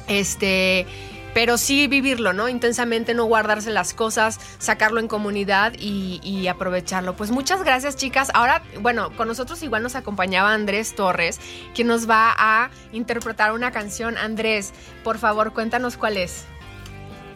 este 0.09 0.87
pero 1.35 1.59
sí 1.59 1.87
vivirlo, 1.87 2.33
¿no? 2.33 2.49
Intensamente, 2.49 3.15
no 3.15 3.25
guardarse 3.25 3.71
las 3.71 3.95
cosas, 3.95 4.41
sacarlo 4.59 5.01
en 5.01 5.09
comunidad 5.09 5.73
y, 5.79 6.49
aprovecharlo. 6.49 7.15
Pues 7.15 7.31
muchas 7.31 7.63
gracias, 7.63 7.97
chicas. 7.97 8.31
Ahora, 8.35 8.63
bueno, 8.81 9.15
con 9.17 9.29
nosotros 9.29 9.63
igual 9.63 9.83
nos 9.83 9.95
acompañaba 9.95 10.53
Andrés 10.53 10.95
Torres, 10.95 11.41
quien 11.75 11.87
nos 11.87 12.09
va 12.09 12.35
a 12.37 12.71
interpretar 12.93 13.53
una 13.53 13.71
canción. 13.71 14.19
Andrés, 14.19 14.73
por 15.05 15.19
favor, 15.19 15.53
cuéntanos 15.53 15.97
cuál 15.97 16.17
es. 16.17 16.45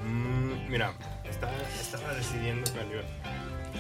Mm, 0.05 0.71
mira, 0.71 0.93
estaba 1.81 2.15
decidiendo 2.15 2.69
cuál 2.73 3.05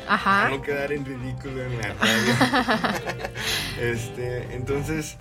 Ajá. 0.08 0.48
no 0.50 0.62
quedar 0.62 0.92
en 0.92 1.04
ridículo 1.04 1.62
en 1.62 1.78
la 1.78 1.94
radio. 1.94 3.28
este, 3.80 4.54
entonces 4.54 5.16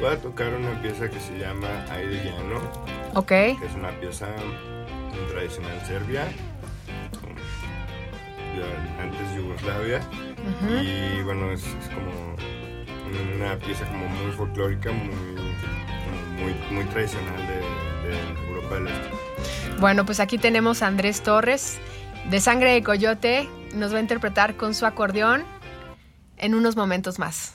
voy 0.00 0.10
a 0.10 0.18
tocar 0.18 0.54
una 0.54 0.80
pieza 0.80 1.08
que 1.08 1.20
se 1.20 1.38
llama 1.38 1.68
Aire 1.90 2.24
Llano. 2.24 2.60
Ok. 3.14 3.28
Que 3.28 3.52
es 3.52 3.74
una 3.74 3.90
pieza 4.00 4.26
tradicional 5.30 5.80
serbia, 5.86 6.26
antes 9.00 9.34
Yugoslavia. 9.36 10.00
Y 10.82 11.22
bueno, 11.22 11.50
es, 11.52 11.64
como 11.94 12.36
una 13.36 13.56
pieza 13.58 13.86
como 13.86 14.06
muy 14.08 14.32
folclórica, 14.32 14.90
muy, 14.92 16.54
muy, 16.70 16.84
tradicional 16.86 17.46
de, 17.46 18.08
de 18.08 18.48
Europa 18.48 18.74
del 18.76 18.88
Este. 18.88 19.80
Bueno, 19.80 20.04
pues 20.04 20.20
aquí 20.20 20.38
tenemos 20.38 20.82
a 20.82 20.86
Andrés 20.86 21.22
Torres 21.22 21.78
de 22.30 22.40
Sangre 22.40 22.72
de 22.72 22.82
Coyote 22.82 23.48
nos 23.74 23.92
va 23.92 23.98
a 23.98 24.00
interpretar 24.00 24.56
con 24.56 24.74
su 24.74 24.86
acordeón 24.86 25.44
en 26.36 26.54
unos 26.54 26.76
momentos 26.76 27.18
más. 27.18 27.54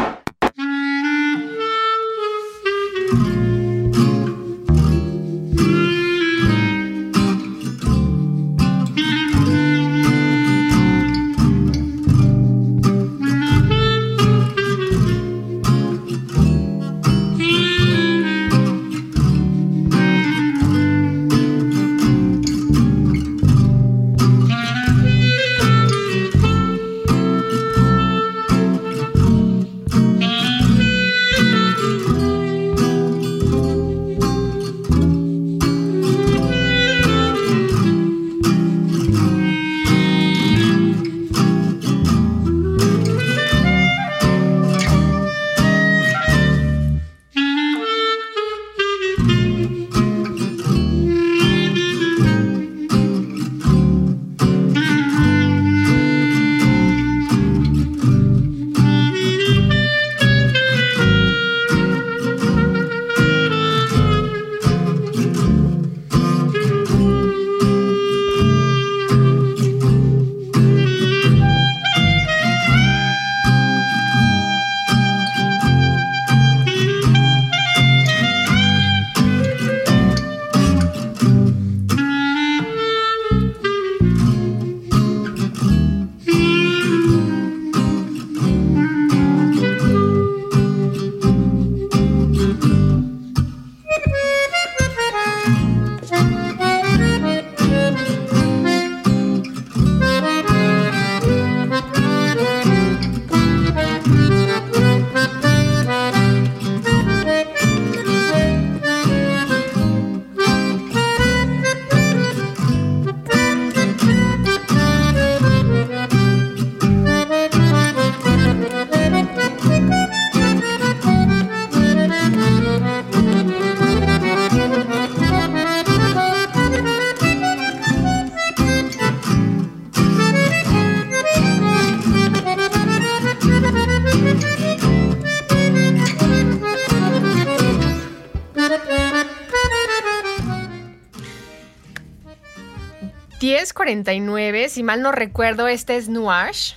1049, 143.91 144.69
si 144.69 144.83
mal 144.83 145.01
no 145.01 145.11
recuerdo, 145.11 145.67
este 145.67 145.97
es 145.97 146.07
Nuash, 146.07 146.73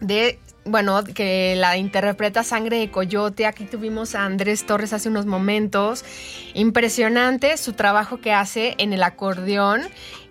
de, 0.00 0.38
bueno, 0.64 1.04
que 1.04 1.54
la 1.56 1.76
interpreta 1.76 2.42
Sangre 2.42 2.78
de 2.78 2.90
Coyote. 2.90 3.46
Aquí 3.46 3.64
tuvimos 3.64 4.14
a 4.14 4.24
Andrés 4.24 4.66
Torres 4.66 4.92
hace 4.92 5.08
unos 5.08 5.26
momentos. 5.26 6.04
Impresionante 6.54 7.56
su 7.56 7.74
trabajo 7.74 8.18
que 8.20 8.32
hace 8.32 8.74
en 8.78 8.92
el 8.92 9.02
acordeón 9.02 9.82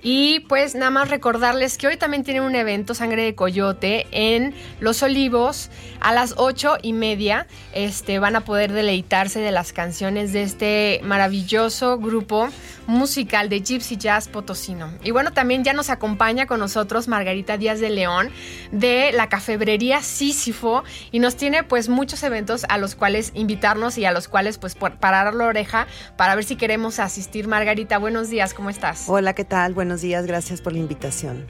y 0.04 0.42
pues 0.42 0.76
nada 0.76 0.92
más 0.92 1.10
recordarles 1.10 1.78
que 1.78 1.88
hoy 1.88 1.98
también 1.98 2.24
tienen 2.24 2.44
un 2.44 2.56
evento 2.56 2.94
Sangre 2.94 3.24
de 3.24 3.36
Coyote 3.36 4.06
en 4.12 4.54
Los 4.82 5.02
Olivos 5.02 5.70
a 6.02 6.14
las 6.14 6.36
ocho 6.38 6.78
y 6.82 6.92
media. 6.92 7.48
Este, 7.74 8.20
van 8.20 8.36
a 8.36 8.42
poder 8.42 8.74
deleitarse 8.74 9.40
de 9.40 9.52
las 9.52 9.72
canciones 9.72 10.34
de 10.34 10.44
este 10.44 11.00
maravilloso 11.04 11.98
grupo 11.98 12.50
musical 12.86 13.48
de 13.48 13.62
Gypsy 13.62 13.96
Jazz 13.96 14.28
Potosino. 14.28 14.92
Y 15.04 15.12
bueno, 15.12 15.32
también 15.32 15.64
ya 15.64 15.72
nos 15.72 15.90
acompaña 15.90 16.48
con 16.48 16.60
nosotros 16.60 17.08
Margarita 17.08 17.58
Díaz 17.58 17.80
de 17.80 17.90
León 17.90 18.30
de 18.74 19.12
la 19.14 19.30
cafebrería 19.30 20.02
Sísifo 20.02 20.84
y 21.12 21.20
nos 21.20 21.38
tiene 21.38 21.64
pues 21.64 21.88
muchos 21.88 22.22
eventos 22.24 22.66
a 22.68 22.78
los 22.78 22.96
cuales 22.96 23.32
invitarnos 23.36 23.98
y 23.98 24.04
a 24.04 24.12
los 24.12 24.28
cuales 24.28 24.58
pues 24.58 24.76
parar 24.76 25.34
la 25.34 25.46
oreja 25.46 25.88
para 26.18 26.36
ver 26.36 26.44
si 26.44 26.58
queremos 26.58 27.00
asistir. 27.00 27.48
Margarita, 27.48 27.98
buenos 27.98 28.30
días, 28.30 28.54
¿cómo 28.54 28.70
estás? 28.70 29.06
Hola, 29.08 29.34
¿qué 29.34 29.46
tal? 29.46 29.74
Buenos 29.74 29.93
días, 30.02 30.26
gracias 30.26 30.62
por 30.62 30.74
la 30.74 30.80
invitación. 30.80 31.46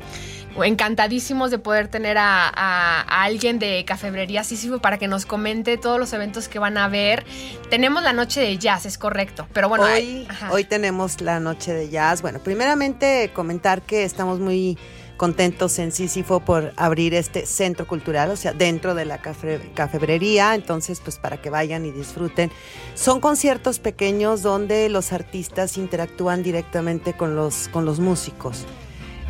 Encantadísimos 0.61 1.49
de 1.49 1.57
poder 1.57 1.87
tener 1.87 2.17
a, 2.19 3.01
alguien 3.23 3.57
de 3.57 3.83
Cafebrería 3.85 4.43
Sísifo 4.43 4.79
para 4.79 4.97
que 4.97 5.07
nos 5.07 5.25
comente 5.25 5.77
todos 5.77 5.99
los 5.99 6.13
eventos 6.13 6.47
que 6.47 6.59
van 6.59 6.77
a 6.77 6.87
ver. 6.87 7.25
Tenemos 7.69 8.03
la 8.03 8.13
noche 8.13 8.41
de 8.41 8.57
jazz, 8.57 8.85
es 8.85 8.97
correcto, 8.97 9.47
pero 9.53 9.67
bueno. 9.67 9.85
Hoy, 9.85 10.27
hoy 10.51 10.63
tenemos 10.63 11.21
la 11.21 11.39
noche 11.39 11.73
de 11.73 11.89
jazz. 11.89 12.21
Bueno, 12.21 12.39
primeramente 12.39 13.31
comentar 13.33 13.81
que 13.81 14.03
estamos 14.03 14.39
muy 14.39 14.77
contentos 15.23 15.79
en 15.79 15.93
Sísifo 15.93 16.41
por 16.41 16.73
abrir 16.75 17.13
este 17.13 17.45
centro 17.45 17.87
cultural, 17.87 18.29
o 18.29 18.35
sea, 18.35 18.51
dentro 18.51 18.93
de 18.93 19.05
la 19.05 19.21
cafebrería, 19.21 20.53
entonces 20.53 20.99
pues 20.99 21.15
para 21.17 21.41
que 21.41 21.49
vayan 21.49 21.85
y 21.85 21.91
disfruten. 21.91 22.51
Son 22.93 23.21
conciertos 23.21 23.79
pequeños 23.79 24.41
donde 24.41 24.89
los 24.89 25.13
artistas 25.13 25.77
interactúan 25.77 26.43
directamente 26.43 27.13
con 27.13 27.37
los, 27.37 27.69
con 27.69 27.85
los 27.85 28.01
músicos. 28.01 28.65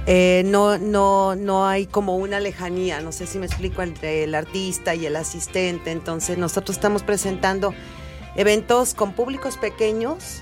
Eh, 0.07 0.41
no, 0.47 0.79
no, 0.79 1.35
no 1.35 1.67
hay 1.67 1.85
como 1.85 2.17
una 2.17 2.39
lejanía, 2.39 2.99
no 3.01 3.11
sé 3.11 3.27
si 3.27 3.37
me 3.37 3.45
explico, 3.45 3.83
entre 3.83 4.23
el 4.23 4.33
artista 4.33 4.95
y 4.95 5.05
el 5.05 5.15
asistente, 5.15 5.91
entonces 5.91 6.39
nosotros 6.39 6.75
estamos 6.77 7.03
presentando 7.03 7.71
eventos 8.35 8.95
con 8.95 9.13
públicos 9.13 9.57
pequeños, 9.57 10.41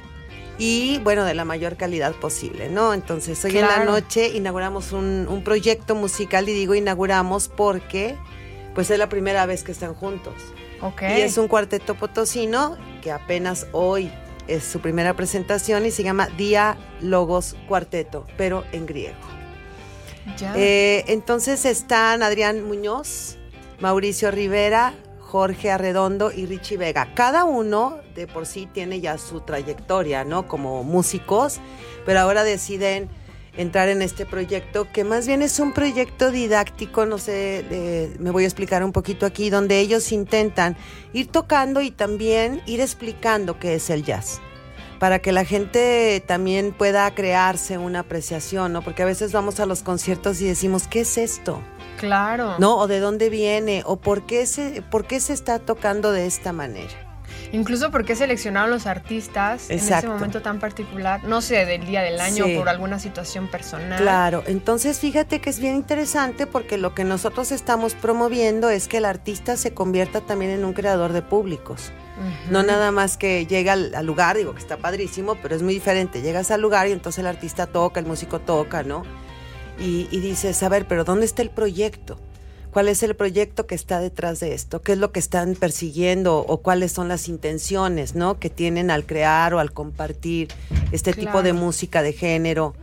y 0.62 1.00
bueno, 1.00 1.26
de 1.26 1.34
la 1.34 1.44
mayor 1.44 1.76
calidad 1.76 2.14
posible, 2.14 2.70
¿no? 2.70 2.94
Entonces 2.94 3.44
hoy 3.44 3.58
en 3.58 3.66
la 3.66 3.84
noche 3.84 4.28
inauguramos 4.28 4.92
un, 4.92 5.42
proyecto 5.44 5.96
musical 5.96 6.48
y 6.50 6.54
digo 6.54 6.76
inauguramos 6.76 7.48
porque 7.48 8.16
pues 8.76 8.92
es 8.92 9.00
la 9.00 9.10
primera 9.10 9.48
vez 9.48 9.64
que 9.64 9.72
están 9.72 9.96
juntos. 9.96 10.36
Okay. 10.80 11.18
Y 11.18 11.22
es 11.22 11.40
un 11.40 11.48
cuarteto 11.48 11.96
potosino 11.96 12.78
que 13.02 13.12
apenas 13.12 13.66
hoy 13.72 14.12
es 14.48 14.64
su 14.64 14.82
primera 14.82 15.16
presentación 15.16 15.84
y 15.88 15.90
se 15.90 16.04
llama 16.04 16.30
Logos 17.02 17.56
Cuarteto, 17.68 18.28
pero 18.38 18.64
en 18.72 18.86
griego. 18.86 19.18
Ya. 20.38 20.54
Eh, 20.56 21.06
entonces 21.08 21.66
están 21.66 22.22
Adrián 22.22 22.64
Muñoz, 22.68 23.38
Mauricio 23.80 24.30
Rivera, 24.30 24.94
Jorge 25.32 25.72
Arredondo 25.72 26.30
y 26.30 26.46
Richie 26.46 26.76
Vega. 26.76 27.14
Cada 27.16 27.46
uno 27.46 28.00
de 28.16 28.28
por 28.28 28.46
sí 28.46 28.68
tiene 28.74 29.00
ya 29.00 29.18
su 29.18 29.40
trayectoria, 29.40 30.26
¿no? 30.26 30.46
Como 30.46 30.84
músicos, 30.84 31.62
pero 32.06 32.20
ahora 32.20 32.44
deciden 32.44 33.08
entrar 33.56 33.88
en 33.88 34.02
este 34.02 34.26
proyecto, 34.26 34.92
que 34.92 35.06
más 35.06 35.28
bien 35.28 35.42
es 35.42 35.58
un 35.62 35.72
proyecto 35.72 36.32
didáctico, 36.32 37.06
no 37.06 37.18
sé, 37.18 38.12
me 38.20 38.32
voy 38.32 38.44
a 38.44 38.48
explicar 38.48 38.84
un 38.84 38.92
poquito 38.92 39.26
aquí, 39.26 39.50
donde 39.50 39.80
ellos 39.80 40.12
intentan 40.12 40.76
ir 41.14 41.28
tocando 41.32 41.80
y 41.80 41.92
también 41.92 42.62
ir 42.66 42.82
explicando 42.82 43.58
qué 43.58 43.76
es 43.76 43.90
el 43.90 44.04
jazz 44.04 44.42
para 45.00 45.20
que 45.20 45.32
la 45.32 45.46
gente 45.46 46.22
también 46.28 46.74
pueda 46.74 47.10
crearse 47.16 47.78
una 47.78 48.02
apreciación, 48.02 48.74
¿no? 48.74 48.84
Porque 48.84 49.02
a 49.02 49.06
veces 49.06 49.32
vamos 49.32 49.60
a 49.62 49.66
los 49.66 49.82
conciertos 49.82 50.42
y 50.42 50.46
decimos, 50.46 50.88
¿qué 50.88 51.00
es 51.00 51.18
esto? 51.18 51.62
Claro. 51.98 52.56
¿No? 52.60 52.78
O 52.78 52.88
de 52.88 53.00
dónde 53.00 53.30
viene, 53.30 53.84
o 53.86 53.98
por 53.98 54.26
qué 54.26 54.46
se, 54.46 54.82
por 54.82 55.06
qué 55.06 55.20
se 55.20 55.34
está 55.34 55.60
tocando 55.60 56.12
de 56.12 56.26
esta 56.26 56.54
manera. 56.54 57.12
Incluso 57.54 57.92
porque 57.92 58.16
seleccionaron 58.16 58.70
los 58.70 58.88
artistas 58.88 59.70
en 59.70 59.80
ese 59.80 60.08
momento 60.08 60.42
tan 60.42 60.60
particular, 60.60 61.24
no 61.24 61.42
sé, 61.42 61.66
del 61.66 61.86
día 61.86 62.02
del 62.02 62.20
año 62.22 62.46
por 62.58 62.70
alguna 62.70 63.00
situación 63.00 63.50
personal. 63.50 64.02
Claro, 64.02 64.44
entonces 64.48 65.00
fíjate 65.00 65.42
que 65.42 65.50
es 65.50 65.60
bien 65.60 65.76
interesante 65.76 66.48
porque 66.48 66.78
lo 66.78 66.96
que 66.96 67.04
nosotros 67.04 67.52
estamos 67.52 67.94
promoviendo 67.94 68.70
es 68.70 68.88
que 68.88 68.98
el 68.98 69.06
artista 69.06 69.58
se 69.58 69.74
convierta 69.74 70.22
también 70.22 70.52
en 70.52 70.64
un 70.64 70.74
creador 70.74 71.12
de 71.14 71.22
públicos. 71.22 71.92
No 72.52 72.62
nada 72.62 72.92
más 72.92 73.18
que 73.18 73.48
llega 73.48 73.74
al, 73.74 74.06
lugar, 74.06 74.38
digo 74.38 74.54
que 74.54 74.60
está 74.60 74.78
padrísimo, 74.78 75.36
pero 75.42 75.56
es 75.56 75.64
muy 75.64 75.74
diferente. 75.74 76.22
Llegas 76.22 76.52
al 76.52 76.62
lugar 76.62 76.88
y 76.88 76.92
entonces 76.92 77.20
el 77.20 77.26
artista 77.26 77.66
toca, 77.66 78.00
el 78.00 78.06
músico 78.06 78.40
toca, 78.40 78.84
¿no? 78.84 79.04
Y, 79.80 80.08
y 80.12 80.20
dices, 80.20 80.62
a 80.64 80.70
ver, 80.70 80.88
pero 80.88 81.04
¿dónde 81.04 81.26
está 81.26 81.42
el 81.42 81.50
proyecto? 81.50 82.18
cuál 82.72 82.88
es 82.88 83.04
el 83.04 83.16
proyecto 83.16 83.68
que 83.68 83.76
está 83.76 84.00
detrás 84.00 84.40
de 84.40 84.54
esto, 84.54 84.82
qué 84.82 84.94
es 84.94 84.98
lo 84.98 85.12
que 85.12 85.20
están 85.20 85.56
persiguiendo 85.56 86.40
o 86.40 86.58
cuáles 86.62 86.92
son 86.92 87.08
las 87.08 87.28
intenciones, 87.28 88.16
¿no? 88.16 88.40
Que 88.40 88.50
tienen 88.50 88.90
al 88.92 89.06
crear 89.06 89.54
o 89.54 89.60
al 89.60 89.74
compartir 89.74 90.48
este 90.92 91.14
tipo 91.14 91.44
de 91.44 91.54
música 91.54 92.02
de 92.02 92.14
género 92.14 92.74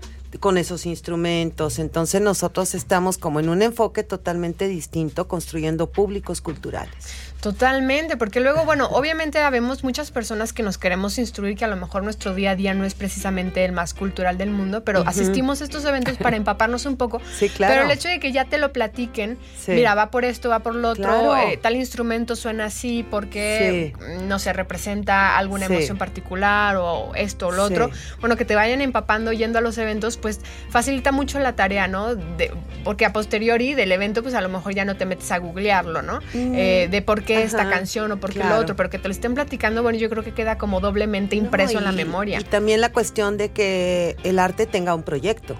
con 0.40 0.58
esos 0.58 0.84
instrumentos. 0.84 1.78
Entonces 1.78 2.20
nosotros 2.20 2.74
estamos 2.74 3.16
como 3.16 3.40
en 3.40 3.48
un 3.48 3.62
enfoque 3.62 4.02
totalmente 4.02 4.68
distinto 4.68 5.26
construyendo 5.26 5.90
públicos 5.90 6.42
culturales. 6.42 7.27
Totalmente, 7.40 8.16
porque 8.16 8.40
luego, 8.40 8.64
bueno, 8.64 8.88
obviamente 8.90 9.38
habemos 9.38 9.84
muchas 9.84 10.10
personas 10.10 10.52
que 10.52 10.64
nos 10.64 10.76
queremos 10.76 11.18
instruir 11.18 11.56
que 11.56 11.64
a 11.64 11.68
lo 11.68 11.76
mejor 11.76 12.02
nuestro 12.02 12.34
día 12.34 12.50
a 12.50 12.56
día 12.56 12.74
no 12.74 12.84
es 12.84 12.94
precisamente 12.94 13.64
el 13.64 13.70
más 13.70 13.94
cultural 13.94 14.36
del 14.38 14.50
mundo, 14.50 14.82
pero 14.82 15.04
asistimos 15.06 15.60
a 15.60 15.64
estos 15.64 15.84
eventos 15.84 16.16
para 16.16 16.36
empaparnos 16.36 16.84
un 16.84 16.96
poco. 16.96 17.20
Sí, 17.38 17.48
claro. 17.48 17.74
Pero 17.74 17.84
el 17.84 17.90
hecho 17.92 18.08
de 18.08 18.18
que 18.18 18.32
ya 18.32 18.46
te 18.46 18.58
lo 18.58 18.72
platiquen, 18.72 19.38
mira, 19.68 19.94
va 19.94 20.10
por 20.10 20.24
esto, 20.24 20.48
va 20.48 20.60
por 20.60 20.74
lo 20.74 20.88
otro, 20.88 21.36
eh, 21.36 21.58
tal 21.62 21.76
instrumento 21.76 22.34
suena 22.34 22.66
así 22.66 23.06
porque, 23.08 23.94
no 24.26 24.40
sé, 24.40 24.52
representa 24.52 25.38
alguna 25.38 25.66
emoción 25.66 25.96
particular 25.96 26.76
o 26.76 27.14
esto 27.14 27.48
o 27.48 27.52
lo 27.52 27.62
otro. 27.62 27.90
Bueno, 28.20 28.36
que 28.36 28.44
te 28.44 28.56
vayan 28.56 28.80
empapando 28.80 29.32
yendo 29.32 29.58
a 29.58 29.60
los 29.60 29.78
eventos, 29.78 30.16
pues 30.16 30.40
facilita 30.70 31.12
mucho 31.12 31.38
la 31.38 31.54
tarea, 31.54 31.86
¿no? 31.86 32.16
De, 32.16 32.52
porque 32.82 33.04
a 33.04 33.12
posteriori 33.12 33.74
del 33.74 33.92
evento, 33.92 34.22
pues 34.22 34.34
a 34.34 34.40
lo 34.40 34.48
mejor 34.48 34.74
ya 34.74 34.84
no 34.84 34.96
te 34.96 35.06
metes 35.06 35.30
a 35.30 35.38
googlearlo, 35.38 36.02
¿no? 36.02 36.20
Mm. 36.34 36.54
Eh, 36.56 36.88
de 36.90 37.02
por 37.02 37.27
qué 37.36 37.42
esta 37.42 37.68
canción 37.68 38.12
o 38.12 38.20
por 38.20 38.32
qué 38.32 38.40
lo 38.40 38.56
otro, 38.56 38.76
pero 38.76 38.90
que 38.90 38.98
te 38.98 39.08
lo 39.08 39.12
estén 39.12 39.34
platicando, 39.34 39.82
bueno, 39.82 39.98
yo 39.98 40.08
creo 40.10 40.24
que 40.24 40.32
queda 40.32 40.58
como 40.58 40.80
doblemente 40.80 41.36
impreso 41.36 41.78
en 41.78 41.84
la 41.84 41.92
memoria. 41.92 42.40
Y 42.40 42.44
también 42.44 42.80
la 42.80 42.90
cuestión 42.92 43.36
de 43.36 43.50
que 43.50 44.16
el 44.24 44.38
arte 44.38 44.66
tenga 44.66 44.94
un 44.94 45.02
proyecto 45.02 45.56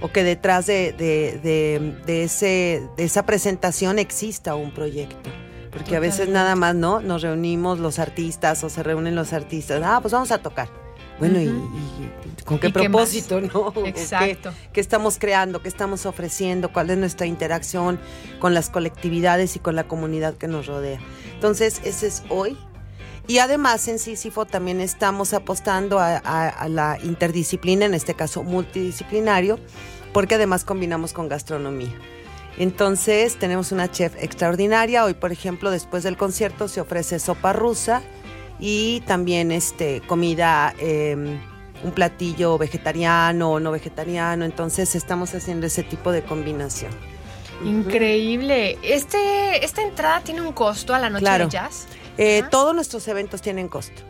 o 0.00 0.12
que 0.12 0.22
detrás 0.22 0.66
de, 0.66 0.92
de, 0.92 2.22
ese, 2.22 2.82
de 2.96 3.04
esa 3.04 3.24
presentación 3.24 3.98
exista 3.98 4.54
un 4.54 4.72
proyecto. 4.72 5.30
Porque 5.70 5.96
a 5.96 6.00
veces 6.00 6.28
nada 6.28 6.54
más, 6.54 6.74
¿no? 6.74 7.00
Nos 7.00 7.22
reunimos 7.22 7.80
los 7.80 7.98
artistas 7.98 8.62
o 8.62 8.70
se 8.70 8.82
reúnen 8.84 9.16
los 9.16 9.32
artistas. 9.32 9.82
Ah, 9.84 9.98
pues 10.00 10.12
vamos 10.12 10.30
a 10.30 10.38
tocar. 10.38 10.68
Bueno, 11.18 11.40
y, 11.40 12.44
con 12.44 12.58
qué 12.58 12.70
propósito, 12.70 13.40
¿no? 13.40 13.72
Exacto. 13.86 14.52
¿Qué, 14.72 14.80
estamos 14.80 15.18
creando? 15.18 15.62
¿Qué 15.62 15.68
estamos 15.68 16.06
ofreciendo? 16.06 16.72
¿Cuál 16.72 16.90
es 16.90 16.98
nuestra 16.98 17.26
interacción 17.26 18.00
con 18.40 18.54
las 18.54 18.70
colectividades 18.70 19.56
y 19.56 19.60
con 19.60 19.76
la 19.76 19.84
comunidad 19.84 20.34
que 20.34 20.48
nos 20.48 20.66
rodea? 20.66 20.98
Entonces, 21.34 21.80
ese 21.84 22.08
es 22.08 22.22
hoy. 22.28 22.56
Y 23.26 23.38
además 23.38 23.88
en 23.88 23.98
Sísifo 23.98 24.44
también 24.44 24.80
estamos 24.80 25.32
apostando 25.32 25.98
a, 25.98 26.68
la 26.68 26.98
interdisciplina, 27.02 27.86
en 27.86 27.94
este 27.94 28.14
caso 28.14 28.42
multidisciplinario, 28.42 29.58
porque 30.12 30.34
además 30.34 30.64
combinamos 30.64 31.14
con 31.14 31.28
gastronomía. 31.28 31.94
Entonces 32.58 33.36
tenemos 33.38 33.72
una 33.72 33.90
chef 33.90 34.14
extraordinaria. 34.22 35.04
Hoy, 35.04 35.14
por 35.14 35.32
ejemplo, 35.32 35.70
después 35.70 36.02
del 36.02 36.16
concierto 36.16 36.68
se 36.68 36.82
ofrece 36.82 37.18
sopa 37.18 37.52
rusa 37.52 38.02
y 38.58 39.00
también 39.06 39.52
este, 39.52 40.00
comida, 40.02 40.74
em, 40.78 41.40
un 41.82 41.92
platillo 41.92 42.56
vegetariano 42.58 43.52
o 43.52 43.60
no 43.60 43.70
vegetariano. 43.70 44.44
Entonces 44.44 44.94
estamos 44.94 45.34
haciendo 45.34 45.66
ese 45.66 45.82
tipo 45.82 46.12
de 46.12 46.22
combinación. 46.22 46.92
Increíble. 47.64 48.78
Este, 48.82 49.64
¿Esta 49.64 49.82
entrada 49.82 50.20
tiene 50.20 50.40
un 50.40 50.52
costo 50.52 50.94
a 50.94 50.98
la 50.98 51.10
noche 51.10 51.30
de 51.30 51.48
jazz? 51.48 51.86
Eh, 52.16 52.42
todos 52.50 52.74
nuestros 52.74 53.06
eventos 53.08 53.42
tienen 53.42 53.68
costo. 53.68 54.02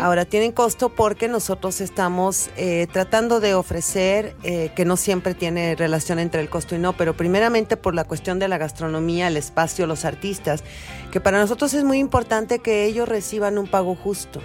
Ahora 0.00 0.24
tienen 0.24 0.52
costo 0.52 0.88
porque 0.88 1.28
nosotros 1.28 1.80
estamos 1.80 2.50
eh, 2.56 2.86
tratando 2.92 3.40
de 3.40 3.54
ofrecer, 3.54 4.34
eh, 4.42 4.70
que 4.74 4.84
no 4.84 4.96
siempre 4.96 5.34
tiene 5.34 5.74
relación 5.74 6.18
entre 6.18 6.40
el 6.40 6.48
costo 6.48 6.74
y 6.74 6.78
no, 6.78 6.96
pero 6.96 7.16
primeramente 7.16 7.76
por 7.76 7.94
la 7.94 8.04
cuestión 8.04 8.38
de 8.38 8.48
la 8.48 8.58
gastronomía, 8.58 9.28
el 9.28 9.36
espacio, 9.36 9.86
los 9.86 10.04
artistas, 10.04 10.64
que 11.10 11.20
para 11.20 11.38
nosotros 11.38 11.74
es 11.74 11.84
muy 11.84 11.98
importante 11.98 12.60
que 12.60 12.84
ellos 12.84 13.08
reciban 13.08 13.58
un 13.58 13.66
pago 13.66 13.94
justo. 13.94 14.40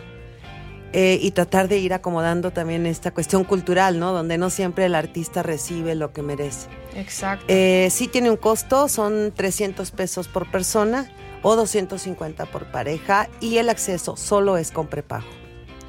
Eh, 0.95 1.17
y 1.19 1.31
tratar 1.31 1.69
de 1.69 1.79
ir 1.79 1.91
acomodando 1.91 2.51
también 2.51 2.85
esta 2.85 3.09
cuestión 3.09 3.45
cultural, 3.45 3.97
¿no? 3.97 4.13
Donde 4.13 4.37
no 4.37 4.51
siempre 4.51 4.85
el 4.85 4.93
artista 4.93 5.41
recibe 5.41 5.95
lo 5.95 6.13
que 6.13 6.21
merece. 6.21 6.67
Exacto. 6.95 7.47
sí 7.47 8.07
tiene 8.07 8.29
un 8.29 8.37
costo, 8.37 8.87
son 8.87 9.33
300 9.35 9.89
pesos 9.89 10.27
por 10.27 10.51
persona 10.51 11.09
o 11.43 11.55
250 11.55 12.47
por 12.47 12.65
pareja 12.71 13.29
y 13.39 13.57
el 13.57 13.69
acceso 13.69 14.17
solo 14.17 14.57
es 14.57 14.71
con 14.71 14.87
prepago. 14.87 15.42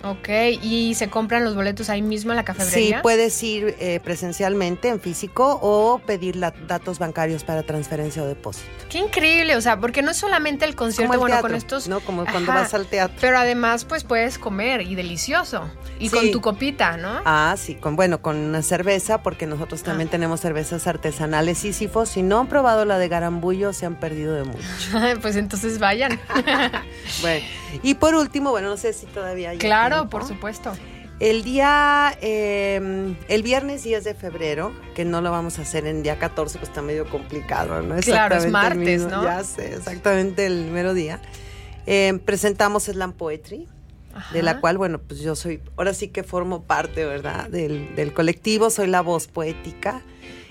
Ok, 0.05 0.29
¿y 0.63 0.95
se 0.95 1.09
compran 1.09 1.45
los 1.45 1.55
boletos 1.55 1.89
ahí 1.89 2.03
mismo 2.03 2.33
en 2.33 2.37
la 2.37 2.45
cafetería? 2.45 2.97
Sí, 2.99 3.03
puedes 3.03 3.43
ir 3.43 3.75
eh, 3.79 4.01
presencialmente 4.05 4.89
en 4.89 5.01
físico 5.01 5.59
o 5.63 5.99
pedir 5.99 6.39
datos 6.39 6.99
bancarios 6.99 7.43
para 7.43 7.63
transferencia 7.63 8.23
o 8.23 8.27
depósito. 8.27 8.69
Qué 8.91 8.99
increíble, 8.99 9.57
o 9.57 9.61
sea, 9.61 9.81
porque 9.81 10.03
no 10.03 10.11
es 10.11 10.19
solamente 10.19 10.67
el 10.67 10.75
concierto, 10.75 11.19
bueno, 11.19 11.41
con 11.41 11.55
estos... 11.55 11.89
No, 11.89 12.01
como 12.01 12.25
cuando 12.25 12.53
vas 12.53 12.75
al 12.75 12.87
teatro. 12.87 13.17
Pero 13.21 13.39
además, 13.39 13.85
pues 13.85 14.05
puedes 14.05 14.39
comer 14.39 14.83
y 14.83 14.95
delicioso. 14.95 15.71
Y 15.99 16.11
con 16.11 16.31
tu 16.31 16.41
copita, 16.41 16.97
¿no? 16.97 17.23
Ah, 17.25 17.55
sí, 17.57 17.77
con, 17.77 17.97
bueno, 17.97 18.21
con 18.21 18.37
una 18.37 18.63
cerveza, 18.63 19.23
porque 19.23 19.47
nosotros 19.47 19.81
ah. 19.83 19.87
también 19.87 20.09
tenemos 20.09 20.41
cervezas 20.41 20.87
artesanales 20.87 21.59
Sísifo. 21.59 22.05
Si 22.05 22.23
no 22.23 22.41
han 22.41 22.49
probado 22.49 22.85
la 22.85 22.99
de 22.99 23.09
Garambullo, 23.09 23.73
se 23.73 23.87
han 23.87 23.95
perdido 23.95 24.35
de 24.35 24.45
mucho. 24.45 24.61
pues 25.23 25.37
entonces 25.37 25.79
vayan. 25.79 26.19
bueno, 27.23 27.47
y 27.83 27.95
por 27.95 28.15
último, 28.15 28.51
bueno, 28.51 28.69
no 28.69 28.77
sé 28.77 28.93
si 28.93 29.07
todavía 29.07 29.51
hay. 29.51 29.59
Claro, 29.59 29.94
por 30.11 30.27
supuesto. 30.27 30.73
El 31.21 31.45
día, 31.45 32.17
em, 32.21 33.17
el 33.29 33.43
viernes 33.45 33.85
10 33.85 34.03
de 34.03 34.15
febrero, 34.15 34.73
que 34.95 35.05
no 35.05 35.21
lo 35.21 35.31
vamos 35.31 35.59
a 35.59 35.63
hacer 35.63 35.87
en 35.87 36.03
día 36.03 36.19
14, 36.19 36.59
pues 36.59 36.69
está 36.69 36.83
medio 36.83 37.09
complicado, 37.09 37.83
¿no? 37.83 37.97
Claro, 37.99 38.37
es 38.37 38.51
martes, 38.51 39.07
¿no? 39.07 39.23
Ya 39.23 39.45
sé, 39.45 39.75
exactamente 39.75 40.45
el 40.47 40.71
mero 40.73 40.93
día. 40.93 41.21
Em, 41.87 42.19
presentamos 42.19 42.85
Slam 42.85 43.13
Poetry, 43.13 43.69
de 44.33 44.43
la 44.43 44.61
cual, 44.61 44.77
bueno, 44.77 44.99
pues 44.99 45.21
yo 45.21 45.37
soy, 45.37 45.61
ahora 45.77 45.95
sí 45.95 46.09
que 46.09 46.25
formo 46.25 46.63
parte, 46.63 47.05
¿verdad? 47.05 47.49
Del, 47.49 47.95
del 47.95 48.13
colectivo, 48.13 48.71
soy 48.71 48.89
la 48.89 49.01
voz 49.01 49.29
poética. 49.29 50.03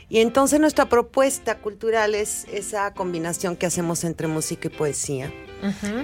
Y 0.10 0.20
entonces 0.20 0.60
nuestra 0.60 0.90
propuesta 0.90 1.60
cultural 1.60 2.16
es 2.16 2.46
esa 2.52 2.94
combinación 2.94 3.56
que 3.56 3.66
hacemos 3.66 4.04
entre 4.04 4.28
música 4.28 4.68
y 4.68 4.72
poesía. 4.72 5.34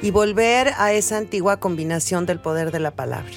Y 0.01 0.11
volver 0.11 0.71
a 0.77 0.93
esa 0.93 1.17
antigua 1.17 1.59
combinación 1.59 2.25
del 2.25 2.39
poder 2.39 2.71
de 2.71 2.79
la 2.79 2.91
palabra. 2.91 3.33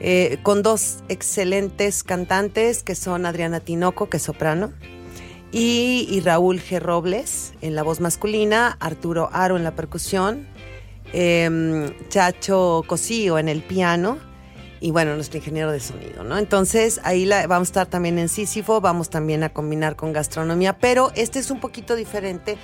Eh, 0.00 0.38
con 0.42 0.62
dos 0.62 0.98
excelentes 1.08 2.02
cantantes 2.02 2.82
que 2.82 2.94
son 2.94 3.24
Adriana 3.24 3.60
Tinoco, 3.60 4.10
que 4.10 4.18
es 4.18 4.22
soprano, 4.22 4.72
y, 5.50 6.20
Raúl 6.22 6.60
G. 6.60 6.78
Robles 6.78 7.54
en 7.62 7.74
la 7.74 7.82
voz 7.82 8.00
masculina, 8.00 8.76
Arturo 8.80 9.30
Aro 9.32 9.56
en 9.56 9.64
la 9.64 9.74
percusión, 9.74 10.46
em, 11.14 11.90
Chacho 12.10 12.84
Cosío 12.86 13.38
en 13.38 13.48
el 13.48 13.62
piano 13.62 14.27
y 14.80 14.90
bueno, 14.90 15.14
nuestro 15.14 15.38
ingeniero 15.38 15.72
de 15.72 15.80
sonido, 15.80 16.24
¿no? 16.24 16.38
Entonces 16.38 17.00
ahí 17.04 17.24
la, 17.24 17.46
vamos 17.46 17.68
a 17.68 17.70
estar 17.70 17.86
también 17.86 18.18
en 18.18 18.28
Sísifo, 18.28 18.80
vamos 18.80 19.10
también 19.10 19.42
a 19.42 19.48
combinar 19.48 19.96
con 19.96 20.12
gastronomía, 20.12 20.78
pero 20.78 21.10
este 21.14 21.38
es 21.38 21.50
un 21.50 21.60
poquito 21.60 21.96
diferente 21.96 22.58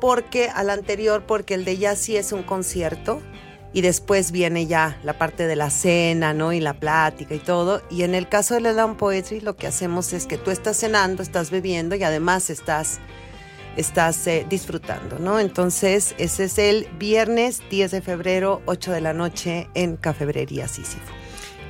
porque 0.00 0.48
al 0.48 0.70
anterior, 0.70 1.24
porque 1.26 1.54
el 1.54 1.64
de 1.64 1.78
ya 1.78 1.96
sí 1.96 2.16
es 2.16 2.32
un 2.32 2.42
concierto 2.42 3.22
y 3.72 3.82
después 3.82 4.32
viene 4.32 4.66
ya 4.66 4.98
la 5.02 5.18
parte 5.18 5.46
de 5.46 5.56
la 5.56 5.70
cena, 5.70 6.32
¿no? 6.32 6.52
Y 6.52 6.60
la 6.60 6.74
plática 6.74 7.34
y 7.34 7.38
todo. 7.38 7.82
Y 7.90 8.02
en 8.02 8.14
el 8.14 8.28
caso 8.28 8.54
del 8.54 8.66
Elan 8.66 8.96
Poetry 8.96 9.40
lo 9.40 9.56
que 9.56 9.66
hacemos 9.66 10.12
es 10.12 10.26
que 10.26 10.38
tú 10.38 10.50
estás 10.50 10.78
cenando, 10.78 11.22
estás 11.22 11.50
bebiendo 11.50 11.94
y 11.94 12.02
además 12.02 12.48
estás, 12.50 13.00
estás 13.76 14.26
eh, 14.26 14.46
disfrutando, 14.48 15.18
¿no? 15.18 15.40
Entonces 15.40 16.14
ese 16.18 16.44
es 16.44 16.58
el 16.58 16.88
viernes 16.98 17.62
10 17.70 17.90
de 17.90 18.00
febrero, 18.02 18.62
8 18.66 18.92
de 18.92 19.00
la 19.00 19.12
noche 19.12 19.68
en 19.74 19.96
Cafebrería 19.96 20.68
Sísifo. 20.68 21.25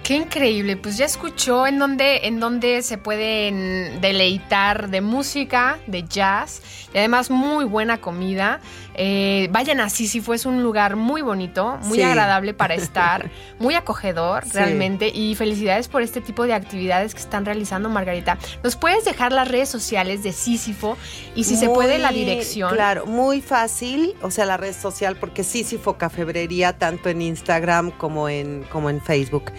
Qué 0.06 0.14
increíble, 0.14 0.76
pues 0.76 0.96
ya 0.96 1.04
escuchó 1.04 1.66
en 1.66 1.80
donde, 1.80 2.28
en 2.28 2.38
donde 2.38 2.82
se 2.82 2.96
pueden 2.96 4.00
deleitar 4.00 4.88
de 4.88 5.00
música, 5.00 5.80
de 5.88 6.04
jazz 6.04 6.62
y 6.94 6.98
además 6.98 7.28
muy 7.28 7.64
buena 7.64 8.00
comida. 8.00 8.60
Eh, 8.94 9.48
vayan 9.50 9.80
a 9.80 9.90
Sísifo, 9.90 10.32
es 10.32 10.46
un 10.46 10.62
lugar 10.62 10.94
muy 10.94 11.22
bonito, 11.22 11.80
muy 11.82 12.02
agradable 12.02 12.54
para 12.54 12.74
estar, 12.76 13.32
muy 13.58 13.74
acogedor 13.74 14.44
realmente 14.52 15.08
y 15.08 15.34
felicidades 15.34 15.88
por 15.88 16.02
este 16.02 16.20
tipo 16.20 16.44
de 16.44 16.54
actividades 16.54 17.12
que 17.12 17.20
están 17.20 17.44
realizando 17.44 17.88
Margarita. 17.88 18.38
¿Nos 18.62 18.76
puedes 18.76 19.04
dejar 19.04 19.32
las 19.32 19.48
redes 19.48 19.68
sociales 19.68 20.22
de 20.22 20.32
Sísifo 20.32 20.96
y 21.34 21.42
si 21.42 21.56
se 21.56 21.68
puede 21.68 21.98
la 21.98 22.12
dirección? 22.12 22.72
Claro, 22.72 23.06
muy 23.06 23.40
fácil, 23.40 24.14
o 24.22 24.30
sea, 24.30 24.46
la 24.46 24.56
red 24.56 24.72
social 24.72 25.16
porque 25.16 25.42
Sísifo 25.42 25.98
Cafebrería 25.98 26.78
tanto 26.78 27.08
en 27.08 27.22
Instagram 27.22 27.90
como 27.90 28.28
en, 28.28 28.62
como 28.70 28.88
en 28.88 29.00
Facebook. 29.00 29.50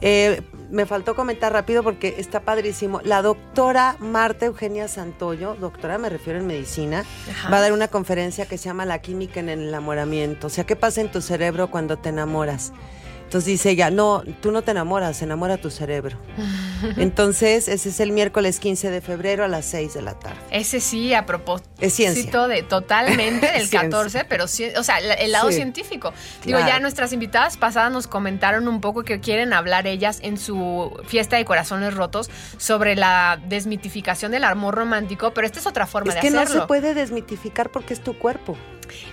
Eh, 0.00 0.42
me 0.70 0.84
faltó 0.84 1.14
comentar 1.14 1.52
rápido 1.52 1.82
porque 1.82 2.16
está 2.18 2.40
padrísimo. 2.40 3.00
La 3.02 3.22
doctora 3.22 3.96
Marta 4.00 4.46
Eugenia 4.46 4.88
Santoyo, 4.88 5.54
doctora 5.54 5.98
me 5.98 6.08
refiero 6.08 6.38
en 6.38 6.46
medicina, 6.46 7.04
va 7.52 7.58
a 7.58 7.60
dar 7.60 7.72
una 7.72 7.88
conferencia 7.88 8.46
que 8.46 8.58
se 8.58 8.64
llama 8.64 8.84
La 8.84 9.00
química 9.00 9.40
en 9.40 9.48
el 9.48 9.68
enamoramiento. 9.68 10.48
O 10.48 10.50
sea, 10.50 10.64
¿qué 10.64 10.76
pasa 10.76 11.00
en 11.00 11.10
tu 11.10 11.20
cerebro 11.20 11.70
cuando 11.70 11.96
te 11.96 12.10
enamoras? 12.10 12.72
Entonces 13.26 13.46
dice 13.46 13.70
ella, 13.70 13.90
no, 13.90 14.22
tú 14.40 14.52
no 14.52 14.62
te 14.62 14.70
enamoras, 14.70 15.20
enamora 15.20 15.56
tu 15.56 15.68
cerebro. 15.68 16.16
Entonces, 16.96 17.66
ese 17.66 17.88
es 17.88 17.98
el 17.98 18.12
miércoles 18.12 18.60
15 18.60 18.92
de 18.92 19.00
febrero 19.00 19.44
a 19.44 19.48
las 19.48 19.64
6 19.64 19.94
de 19.94 20.02
la 20.02 20.14
tarde. 20.14 20.38
Ese 20.52 20.80
sí, 20.80 21.12
a 21.12 21.26
propósito 21.26 21.68
es 21.80 21.92
ciencia. 21.92 22.46
de 22.46 22.62
totalmente 22.62 23.50
del 23.58 23.68
14, 23.68 24.26
pero 24.26 24.46
sí, 24.46 24.66
o 24.78 24.84
sea, 24.84 24.98
el 24.98 25.32
lado 25.32 25.50
científico. 25.50 26.12
Digo, 26.44 26.60
ya 26.60 26.78
nuestras 26.78 27.12
invitadas 27.12 27.56
pasadas 27.56 27.90
nos 27.90 28.06
comentaron 28.06 28.68
un 28.68 28.80
poco 28.80 29.02
que 29.02 29.18
quieren 29.18 29.52
hablar 29.52 29.88
ellas 29.88 30.20
en 30.22 30.38
su 30.38 30.96
fiesta 31.08 31.36
de 31.36 31.44
corazones 31.44 31.94
rotos 31.94 32.30
sobre 32.58 32.94
la 32.94 33.40
desmitificación 33.48 34.30
del 34.30 34.44
amor 34.44 34.76
romántico, 34.76 35.32
pero 35.34 35.48
esta 35.48 35.58
es 35.58 35.66
otra 35.66 35.88
forma 35.88 36.12
de 36.12 36.20
hacerlo. 36.20 36.42
Es 36.42 36.48
que 36.48 36.54
no 36.54 36.60
se 36.60 36.66
puede 36.68 36.94
desmitificar 36.94 37.70
porque 37.70 37.92
es 37.92 38.00
tu 38.00 38.16
cuerpo. 38.16 38.56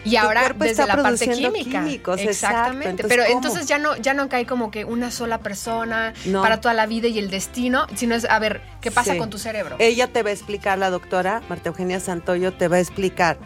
Y 0.05 0.15
ahora 0.15 0.53
desde 0.55 0.85
la 0.85 0.97
parte 0.97 1.29
química. 1.29 1.85
Exactamente. 2.17 3.03
Pero 3.07 3.23
entonces 3.23 3.65
ya 3.67 3.77
no, 3.77 3.95
ya 3.97 4.13
no 4.13 4.29
cae 4.29 4.45
como 4.45 4.71
que 4.71 4.85
una 4.85 5.11
sola 5.11 5.39
persona 5.39 6.13
para 6.31 6.61
toda 6.61 6.73
la 6.73 6.85
vida 6.85 7.07
y 7.07 7.19
el 7.19 7.29
destino, 7.29 7.87
sino 7.95 8.15
es 8.15 8.25
a 8.25 8.39
ver, 8.39 8.61
¿qué 8.81 8.91
pasa 8.91 9.17
con 9.17 9.29
tu 9.29 9.37
cerebro? 9.37 9.75
Ella 9.79 10.07
te 10.07 10.23
va 10.23 10.29
a 10.29 10.33
explicar, 10.33 10.77
la 10.77 10.89
doctora 10.89 11.41
Marta 11.49 11.69
Eugenia 11.69 11.99
Santoyo 11.99 12.53
te 12.53 12.67
va 12.67 12.77
a 12.77 12.79
explicar 12.79 13.37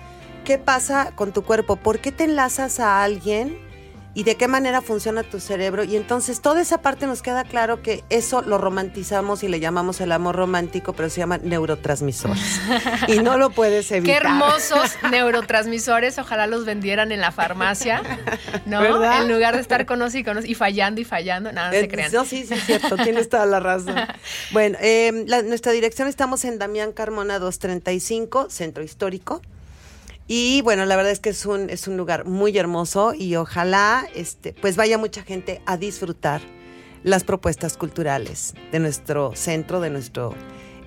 qué 0.45 0.57
pasa 0.57 1.11
con 1.15 1.33
tu 1.33 1.43
cuerpo, 1.43 1.75
por 1.75 1.99
qué 1.99 2.11
te 2.11 2.23
enlazas 2.23 2.79
a 2.79 3.03
alguien 3.03 3.66
y 4.17 4.23
de 4.23 4.33
qué 4.33 4.47
manera 4.47 4.81
funciona 4.81 5.21
tu 5.21 5.39
cerebro. 5.39 5.83
Y 5.83 5.95
entonces 5.95 6.41
toda 6.41 6.59
esa 6.59 6.81
parte 6.81 7.05
nos 7.05 7.21
queda 7.21 7.43
claro 7.43 7.83
que 7.83 8.03
eso 8.09 8.41
lo 8.41 8.57
romantizamos 8.57 9.43
y 9.43 9.47
le 9.47 9.59
llamamos 9.59 10.01
el 10.01 10.11
amor 10.11 10.35
romántico, 10.35 10.93
pero 10.93 11.07
se 11.11 11.19
llaman 11.19 11.41
neurotransmisores. 11.43 12.59
y 13.09 13.19
no 13.19 13.37
lo 13.37 13.51
puedes 13.51 13.91
evitar. 13.91 14.19
Qué 14.19 14.27
hermosos 14.27 14.95
neurotransmisores, 15.11 16.17
ojalá 16.17 16.47
los 16.47 16.65
vendieran 16.65 17.11
en 17.11 17.21
la 17.21 17.31
farmacia, 17.31 18.01
¿no? 18.65 18.83
En 18.83 19.31
lugar 19.31 19.53
de 19.53 19.61
estar 19.61 19.85
con 19.85 20.01
y 20.11 20.23
con 20.23 20.43
y 20.43 20.55
fallando 20.55 20.99
y 20.99 21.03
fallando, 21.03 21.51
nada, 21.51 21.67
no 21.67 21.79
se 21.79 21.87
crean. 21.87 22.11
No, 22.11 22.25
sí, 22.25 22.43
sí, 22.43 22.55
es 22.55 22.63
cierto, 22.65 22.95
tienes 22.97 23.29
toda 23.29 23.45
la 23.45 23.59
razón. 23.59 23.97
Bueno, 24.51 24.77
eh, 24.81 25.11
nuestra 25.45 25.71
dirección 25.73 26.07
estamos 26.07 26.43
en 26.43 26.57
Damián 26.57 26.91
Carmona 26.91 27.37
235, 27.37 28.49
Centro 28.49 28.83
Histórico. 28.83 29.43
Y 30.27 30.61
bueno, 30.61 30.85
la 30.85 30.97
verdad 30.97 31.13
es 31.13 31.21
que 31.21 31.29
es 31.29 31.45
un, 31.45 31.69
es 31.69 31.87
un 31.87 31.95
lugar 31.95 32.25
muy 32.25 32.57
hermoso 32.57 33.13
y 33.13 33.35
ojalá 33.37 34.05
este, 34.13 34.53
pues 34.53 34.75
vaya 34.75 34.97
mucha 34.97 35.23
gente 35.23 35.61
a 35.65 35.77
disfrutar 35.77 36.41
las 37.03 37.23
propuestas 37.23 37.77
culturales 37.77 38.53
de 38.71 38.79
nuestro 38.79 39.33
centro, 39.35 39.79
de 39.79 39.89
nuestro 39.89 40.35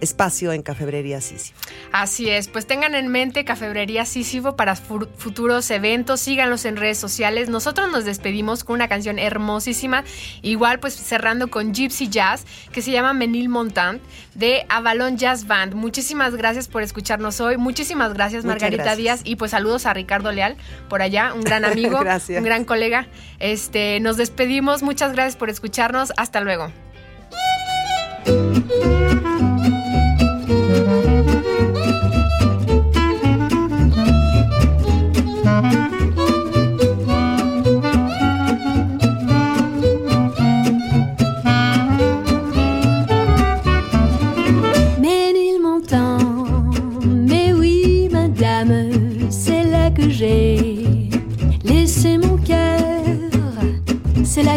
espacio 0.01 0.53
en 0.53 0.63
Cafebrería 0.63 1.21
Sísifo. 1.21 1.59
Así 1.93 2.29
es, 2.29 2.49
pues 2.49 2.67
tengan 2.67 2.95
en 2.95 3.09
mente 3.09 3.45
Cafebrería 3.45 4.05
Sísifo 4.05 4.57
para 4.57 4.77
futuros 4.77 5.71
eventos, 5.71 6.21
síganlos 6.21 6.65
en 6.65 6.77
redes 6.77 6.99
sociales. 6.99 7.49
Nosotros 7.49 7.91
nos 7.91 8.05
despedimos 8.05 8.65
con 8.65 8.75
una 8.75 8.89
canción 8.89 9.19
hermosísima, 9.19 10.05
igual 10.43 10.81
pues 10.81 10.95
cerrando 10.95 11.49
con 11.49 11.75
Gypsy 11.75 12.09
Jazz, 12.09 12.45
que 12.73 12.83
se 12.83 12.91
llama 12.91 13.13
Menil 13.13 13.49
Montant, 13.49 14.03
de 14.35 14.65
Avalon 14.69 15.17
Jazz 15.17 15.47
Band. 15.47 15.75
Muchísimas 15.75 16.35
gracias 16.37 16.69
por 16.69 16.83
escucharnos 16.83 17.41
hoy, 17.41 17.57
muchísimas 17.57 18.15
gracias 18.15 18.45
Margarita 18.45 18.97
Díaz 18.97 19.23
y 19.25 19.37
pues 19.37 19.51
saludos 19.51 19.87
a 19.87 19.95
Ricardo 19.95 20.33
Leal 20.33 20.57
por 20.89 21.03
allá, 21.03 21.33
un 21.35 21.43
gran 21.43 21.65
amigo, 21.67 22.01
un 22.01 22.45
gran 22.45 22.65
colega. 22.65 23.07
Este, 23.39 24.01
nos 24.01 24.17
despedimos, 24.17 24.83
muchas 24.83 25.13
gracias 25.13 25.37
por 25.37 25.51
escucharnos, 25.51 26.13
hasta 26.17 26.41
luego. 26.41 26.71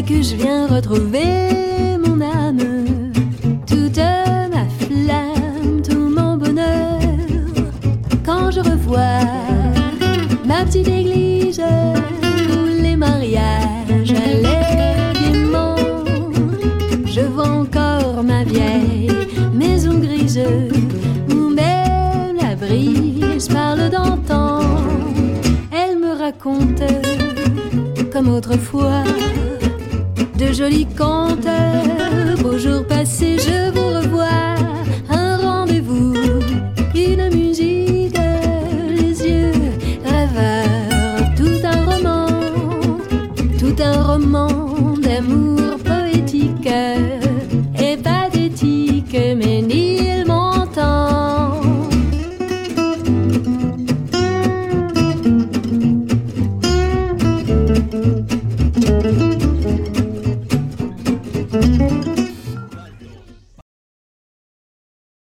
Que 0.08 0.22
je 0.22 0.36
viens 0.36 0.68
retrouver 0.68 1.98
mon 2.06 2.20
âme, 2.22 3.12
toute 3.66 3.98
ma 3.98 4.66
flamme, 4.80 5.82
tout 5.82 6.10
mon 6.10 6.36
bonheur. 6.36 7.00
Quand 8.26 8.52
je 8.52 8.60
revois 8.60 9.22
ma 10.46 10.66
petite 10.66 10.88
église 10.88 11.62
où 11.62 12.82
les 12.82 12.96
mariages 12.96 14.12
allaient 14.12 15.14
gaiement, 15.14 15.76
je 17.06 17.22
vois 17.22 17.50
encore 17.50 18.24
ma 18.24 18.44
vieille 18.44 19.12
maison 19.54 20.00
grise 20.00 20.42
où 21.30 21.50
même 21.50 22.38
la 22.42 22.56
brise 22.56 23.48
parle 23.48 23.90
d'antan. 23.90 24.60
Elle 25.72 25.98
me 26.00 26.18
raconte 26.18 26.84
comme 28.12 28.30
autrefois 28.30 29.04
jolie 30.64 30.88
quand 30.96 31.36
beau 32.42 32.58
jour 32.58 32.86
passé, 32.88 33.38
je 33.38 33.70
vous 33.72 33.88
reviens. 33.88 34.13